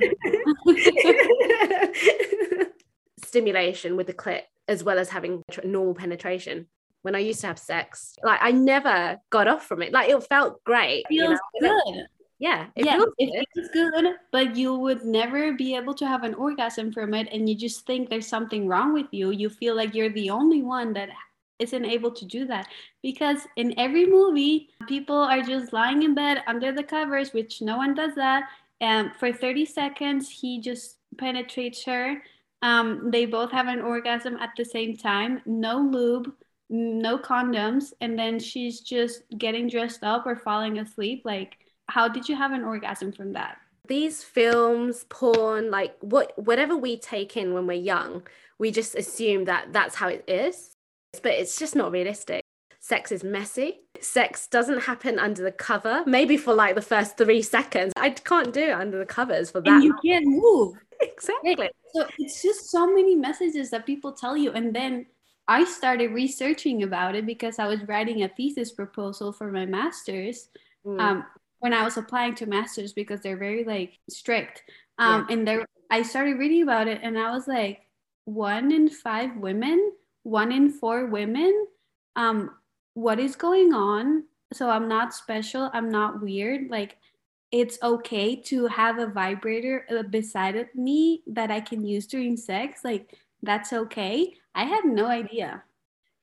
Stimulation 3.25 3.97
with 3.97 4.07
the 4.07 4.15
clit 4.15 4.43
as 4.67 4.83
well 4.85 4.99
as 4.99 5.09
having 5.09 5.43
normal 5.65 5.95
penetration 5.95 6.67
when 7.03 7.15
I 7.15 7.21
used 7.21 7.41
to 7.43 7.47
have 7.47 7.59
sex. 7.59 8.15
Like 8.23 8.41
I 8.43 8.53
never 8.53 9.19
got 9.31 9.49
off 9.49 9.67
from 9.67 9.83
it. 9.83 9.93
Like 9.93 10.11
it 10.11 10.23
felt 10.25 10.63
great. 10.65 11.05
It 11.11 11.17
feels 11.17 11.39
you 11.55 11.69
know? 11.69 11.81
good. 11.87 12.07
Yeah, 12.41 12.69
it 12.75 12.87
yeah, 12.87 12.97
feels 12.97 13.13
it 13.19 13.47
feels 13.55 13.69
good, 13.69 14.15
but 14.33 14.57
you 14.57 14.75
would 14.75 15.05
never 15.05 15.53
be 15.53 15.77
able 15.77 15.93
to 15.93 16.07
have 16.07 16.23
an 16.25 16.33
orgasm 16.33 16.91
from 16.91 17.13
it, 17.13 17.29
and 17.31 17.47
you 17.47 17.55
just 17.55 17.87
think 17.87 18.09
there's 18.09 18.27
something 18.27 18.67
wrong 18.67 18.95
with 18.95 19.09
you. 19.13 19.31
You 19.31 19.51
feel 19.51 19.77
like 19.77 19.95
you're 19.95 20.09
the 20.09 20.31
only 20.31 20.63
one 20.63 20.95
that 20.95 21.11
isn't 21.59 21.85
able 21.85 22.11
to 22.11 22.25
do 22.25 22.47
that 22.47 22.67
because 23.03 23.47
in 23.57 23.79
every 23.79 24.07
movie, 24.07 24.71
people 24.89 25.19
are 25.19 25.43
just 25.43 25.75
lying 25.75 26.03
in 26.03 26.15
bed 26.15 26.43
under 26.47 26.73
the 26.73 26.83
covers, 26.83 27.35
which 27.35 27.61
no 27.61 27.77
one 27.77 27.95
does 27.95 28.15
that. 28.15 28.49
And 28.81 29.15
for 29.17 29.35
30 29.35 29.67
seconds, 29.67 30.31
he 30.31 30.63
just 30.63 30.97
penetrates 31.19 31.85
her. 31.85 32.23
Um, 32.63 33.11
they 33.11 33.27
both 33.27 33.53
have 33.53 33.67
an 33.69 33.83
orgasm 33.83 34.39
at 34.39 34.51
the 34.57 34.65
same 34.65 34.97
time, 34.97 35.43
no 35.45 35.79
lube 35.79 36.33
no 36.73 37.19
condoms 37.19 37.93
and 38.01 38.17
then 38.17 38.39
she's 38.39 38.81
just 38.81 39.25
getting 39.37 39.69
dressed 39.69 40.05
up 40.05 40.25
or 40.25 40.37
falling 40.37 40.79
asleep 40.79 41.23
like 41.25 41.59
how 41.91 42.09
did 42.09 42.29
you 42.29 42.37
have 42.37 42.53
an 42.53 42.65
orgasm 42.65 43.13
from 43.13 43.33
that? 43.35 43.59
These 43.87 44.23
films 44.23 45.05
porn 45.09 45.71
like 45.71 45.97
what 46.01 46.33
whatever 46.39 46.77
we 46.77 46.97
take 46.97 47.37
in 47.37 47.53
when 47.55 47.67
we're 47.67 47.75
young 47.75 48.23
we 48.61 48.71
just 48.71 48.95
assume 48.95 49.47
that 49.47 49.73
that's 49.73 49.97
how 49.97 50.09
it 50.09 50.23
is. 50.29 50.77
But 51.23 51.33
it's 51.33 51.59
just 51.59 51.75
not 51.75 51.91
realistic. 51.91 52.45
Sex 52.79 53.11
is 53.11 53.25
messy. 53.25 53.81
Sex 54.01 54.47
doesn't 54.47 54.83
happen 54.83 55.19
under 55.19 55.43
the 55.43 55.51
cover. 55.51 56.05
Maybe 56.07 56.37
for 56.37 56.55
like 56.55 56.75
the 56.75 56.83
first 56.83 57.17
three 57.17 57.43
seconds. 57.43 57.93
I 57.97 58.11
can't 58.11 58.53
do 58.53 58.61
it 58.61 58.73
under 58.73 58.99
the 58.99 59.07
covers 59.07 59.51
for 59.51 59.61
that 59.63 59.69
and 59.69 59.83
you 59.83 59.97
can't 60.05 60.27
move. 60.27 60.77
Exactly. 61.01 61.71
So 61.95 62.07
it's 62.19 62.43
just 62.43 62.71
so 62.71 62.87
many 62.87 63.17
messages 63.17 63.71
that 63.71 63.87
people 63.87 64.13
tell 64.13 64.37
you. 64.37 64.53
And 64.53 64.75
then 64.75 65.07
I 65.49 65.65
started 65.65 66.13
researching 66.13 66.83
about 66.83 67.15
it 67.15 67.25
because 67.25 67.59
I 67.59 67.67
was 67.67 67.81
writing 67.89 68.23
a 68.23 68.29
thesis 68.29 68.71
proposal 68.73 69.33
for 69.33 69.51
my 69.51 69.65
master's. 69.65 70.49
Mm. 70.87 71.01
um, 71.01 71.25
when 71.61 71.73
I 71.73 71.85
was 71.85 71.97
applying 71.97 72.35
to 72.37 72.47
masters 72.47 72.93
because 72.93 73.21
they're 73.21 73.37
very 73.37 73.65
like 73.65 73.99
strict. 74.09 74.63
Um, 74.99 75.27
yeah. 75.29 75.35
And 75.35 75.49
there, 75.49 75.67
I 75.91 76.03
started 76.03 76.39
reading 76.39 76.63
about 76.63 76.89
it, 76.89 77.01
and 77.03 77.19
I 77.19 77.31
was 77.31 77.47
like, 77.47 77.81
one 78.25 78.73
in 78.73 78.89
five 78.89 79.37
women, 79.37 79.93
one 80.23 80.53
in 80.53 80.71
four 80.71 81.07
women. 81.07 81.67
Um, 82.17 82.51
what 82.95 83.19
is 83.19 83.37
going 83.37 83.73
on? 83.73 84.25
So 84.53 84.69
I'm 84.69 84.89
not 84.89 85.15
special. 85.15 85.71
I'm 85.73 85.91
not 85.91 86.21
weird. 86.21 86.71
Like 86.71 86.97
it's 87.53 87.79
okay 87.83 88.37
to 88.37 88.67
have 88.67 88.99
a 88.99 89.07
vibrator 89.07 89.87
uh, 89.91 90.03
beside 90.03 90.69
me 90.75 91.23
that 91.27 91.51
I 91.51 91.61
can 91.61 91.85
use 91.85 92.07
during 92.07 92.37
sex. 92.37 92.81
Like 92.85 93.17
that's 93.43 93.73
okay. 93.73 94.35
I 94.55 94.65
had 94.65 94.85
no 94.85 95.07
idea. 95.07 95.63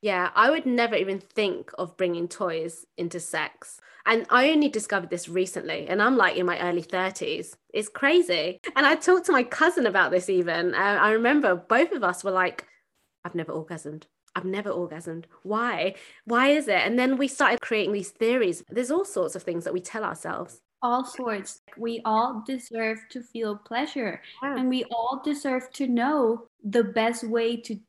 Yeah, 0.01 0.29
I 0.35 0.51
would 0.51 0.65
never 0.65 0.95
even 0.95 1.19
think 1.19 1.71
of 1.77 1.97
bringing 1.97 2.27
toys 2.27 2.85
into 2.97 3.19
sex. 3.19 3.79
And 4.07 4.25
I 4.29 4.51
only 4.51 4.69
discovered 4.69 5.09
this 5.09 5.27
recently, 5.27 5.87
and 5.87 6.01
I'm 6.01 6.17
like 6.17 6.37
in 6.37 6.45
my 6.45 6.59
early 6.59 6.81
30s. 6.81 7.55
It's 7.73 7.89
crazy. 7.89 8.59
And 8.75 8.85
I 8.85 8.95
talked 8.95 9.25
to 9.25 9.31
my 9.31 9.43
cousin 9.43 9.85
about 9.85 10.11
this 10.11 10.29
even. 10.29 10.73
Uh, 10.73 10.77
I 11.01 11.11
remember 11.11 11.55
both 11.55 11.91
of 11.91 12.03
us 12.03 12.23
were 12.23 12.31
like, 12.31 12.65
I've 13.25 13.35
never 13.35 13.51
orgasmed. 13.51 14.03
I've 14.35 14.45
never 14.45 14.69
orgasmed. 14.69 15.25
Why? 15.43 15.95
Why 16.25 16.47
is 16.47 16.67
it? 16.67 16.81
And 16.85 16.97
then 16.97 17.17
we 17.17 17.27
started 17.27 17.59
creating 17.59 17.91
these 17.91 18.11
theories. 18.11 18.63
There's 18.69 18.91
all 18.91 19.05
sorts 19.05 19.35
of 19.35 19.43
things 19.43 19.65
that 19.65 19.73
we 19.73 19.81
tell 19.81 20.03
ourselves 20.03 20.61
all 20.81 21.05
sorts. 21.05 21.61
We 21.77 22.01
all 22.05 22.43
deserve 22.45 22.99
to 23.09 23.21
feel 23.21 23.55
pleasure 23.55 24.21
yeah. 24.43 24.57
and 24.57 24.69
we 24.69 24.83
all 24.85 25.21
deserve 25.23 25.71
to 25.73 25.87
know 25.87 26.47
the 26.63 26.83
best 26.83 27.23
way 27.23 27.57
to 27.61 27.79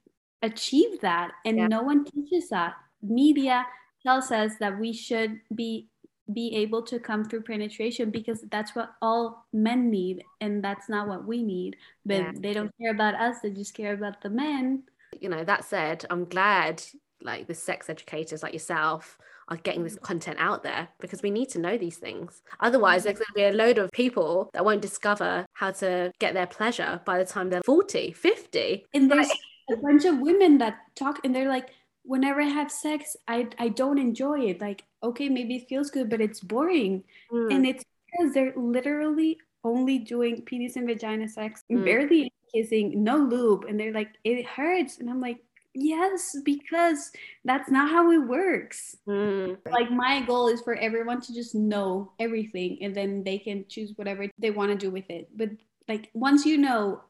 achieve 0.43 1.01
that. 1.01 1.33
And 1.45 1.59
yeah. 1.59 1.67
no 1.69 1.83
one 1.83 2.05
teaches 2.05 2.49
that. 2.51 2.75
Media 3.03 3.67
tells 4.03 4.31
us 4.31 4.53
that 4.61 4.79
we 4.79 4.93
should 4.93 5.41
be 5.55 5.89
be 6.33 6.55
able 6.57 6.83
to 6.83 6.99
come 6.99 7.25
through 7.25 7.43
penetration 7.43 8.11
because 8.11 8.43
that's 8.51 8.75
what 8.75 8.91
all 9.01 9.47
men 9.53 9.91
need 9.91 10.23
and 10.41 10.63
that's 10.63 10.89
not 10.89 11.09
what 11.09 11.27
we 11.27 11.43
need 11.43 11.77
but 12.05 12.17
yeah. 12.17 12.33
they 12.37 12.53
don't 12.53 12.71
care 12.81 12.91
about 12.91 13.15
us 13.15 13.37
they 13.43 13.51
just 13.51 13.75
care 13.75 13.95
about 13.95 14.21
the 14.21 14.31
men 14.31 14.83
you 15.21 15.29
know 15.29 15.43
that 15.43 15.65
said 15.65 16.05
i'm 16.11 16.25
glad 16.27 16.83
like 17.23 17.47
the 17.47 17.55
sex 17.55 17.89
educators 17.89 18.43
like 18.43 18.53
yourself 18.53 19.19
are 19.49 19.57
getting 19.57 19.83
this 19.83 19.97
mm. 19.97 20.03
content 20.03 20.37
out 20.39 20.63
there 20.63 20.89
because 21.01 21.23
we 21.23 21.31
need 21.31 21.49
to 21.49 21.59
know 21.59 21.77
these 21.77 21.97
things. 21.97 22.43
Otherwise, 22.61 23.03
mm. 23.03 23.05
there's 23.05 23.19
going 23.19 23.27
to 23.27 23.33
be 23.35 23.45
a 23.45 23.53
load 23.53 23.79
of 23.79 23.91
people 23.93 24.51
that 24.53 24.65
won't 24.65 24.83
discover 24.83 25.47
how 25.55 25.71
to 25.71 26.13
get 26.19 26.35
their 26.35 26.47
pleasure 26.47 27.01
by 27.05 27.19
the 27.19 27.25
time 27.25 27.51
they're 27.51 27.63
40, 27.65 28.13
50. 28.13 28.87
And 28.95 29.11
there's 29.11 29.31
a 29.71 29.77
bunch 29.77 30.05
of 30.05 30.19
women 30.19 30.59
that 30.59 30.79
talk 30.95 31.21
and 31.25 31.35
they're 31.35 31.49
like, 31.49 31.71
whenever 32.05 32.41
I 32.41 32.47
have 32.47 32.71
sex, 32.71 33.17
I, 33.27 33.49
I 33.59 33.69
don't 33.69 33.99
enjoy 33.99 34.41
it. 34.41 34.61
Like, 34.61 34.85
okay, 35.03 35.29
maybe 35.29 35.57
it 35.57 35.69
feels 35.69 35.91
good, 35.91 36.11
but 36.11 36.21
it's 36.21 36.41
boring. 36.41 37.05
Mm. 37.33 37.55
And 37.55 37.67
it's 37.67 37.85
because 38.07 38.35
they're 38.35 38.55
literally 38.57 39.39
only 39.65 39.99
doing 39.99 40.43
penis 40.43 40.77
and 40.77 40.87
vagina 40.87 41.29
sex, 41.29 41.65
mm. 41.71 41.85
barely 41.85 42.33
kissing, 42.55 43.03
no 43.03 43.17
lube. 43.17 43.65
And 43.65 43.79
they're 43.79 43.93
like, 43.93 44.11
it 44.25 44.47
hurts. 44.47 44.99
And 44.99 45.11
I'm 45.11 45.21
like, 45.21 45.39
yes 45.75 46.37
because 46.45 47.11
that's 47.45 47.71
not 47.71 47.91
how 47.91 48.11
it 48.11 48.19
works 48.19 48.97
mm. 49.07 49.57
like 49.71 49.91
my 49.91 50.21
goal 50.23 50.49
is 50.49 50.61
for 50.63 50.75
everyone 50.75 51.21
to 51.21 51.33
just 51.33 51.55
know 51.55 52.11
everything 52.19 52.79
and 52.81 52.95
then 52.95 53.23
they 53.23 53.39
can 53.39 53.65
choose 53.69 53.93
whatever 53.97 54.27
they 54.39 54.51
want 54.51 54.71
to 54.71 54.77
do 54.77 54.91
with 54.91 55.09
it 55.09 55.29
but 55.37 55.51
like 55.87 56.11
once 56.15 56.45
you 56.45 56.59
know 56.59 57.01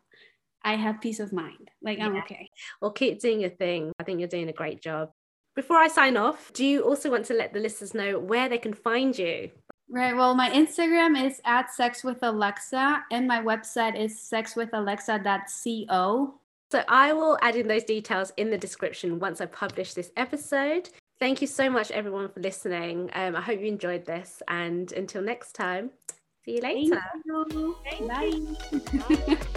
i 0.64 0.74
have 0.74 1.00
peace 1.00 1.20
of 1.20 1.32
mind 1.32 1.70
like 1.82 1.98
i'm 2.00 2.16
okay 2.16 2.50
well 2.82 2.90
keep 2.90 3.20
doing 3.20 3.40
your 3.40 3.50
thing 3.50 3.92
i 4.00 4.04
think 4.04 4.18
you're 4.18 4.28
doing 4.28 4.48
a 4.48 4.52
great 4.52 4.82
job 4.82 5.10
before 5.60 5.78
i 5.78 5.88
sign 5.88 6.16
off 6.16 6.52
do 6.52 6.64
you 6.64 6.82
also 6.82 7.10
want 7.10 7.24
to 7.24 7.34
let 7.34 7.52
the 7.52 7.58
listeners 7.58 7.94
know 7.94 8.16
where 8.18 8.48
they 8.48 8.58
can 8.58 8.72
find 8.72 9.18
you 9.18 9.50
Right. 9.90 10.14
Well, 10.14 10.34
my 10.34 10.50
Instagram 10.50 11.18
is 11.26 11.40
at 11.46 11.72
sex 11.72 12.04
with 12.04 12.22
Alexa, 12.22 13.04
and 13.10 13.26
my 13.26 13.40
website 13.40 13.98
is 13.98 14.20
sexwithalexa.co. 14.32 16.34
So 16.70 16.84
I 16.88 17.14
will 17.14 17.38
add 17.40 17.56
in 17.56 17.66
those 17.66 17.84
details 17.84 18.30
in 18.36 18.50
the 18.50 18.58
description 18.58 19.18
once 19.18 19.40
I 19.40 19.46
publish 19.46 19.94
this 19.94 20.12
episode. 20.16 20.90
Thank 21.18 21.40
you 21.40 21.46
so 21.46 21.70
much, 21.70 21.90
everyone, 21.90 22.28
for 22.28 22.40
listening. 22.40 23.08
Um, 23.14 23.34
I 23.34 23.40
hope 23.40 23.60
you 23.60 23.66
enjoyed 23.66 24.04
this. 24.04 24.42
And 24.48 24.92
until 24.92 25.22
next 25.22 25.54
time, 25.54 25.88
see 26.44 26.56
you 26.56 26.60
later. 26.60 27.02
You. 27.24 27.78
Bye. 28.06 29.38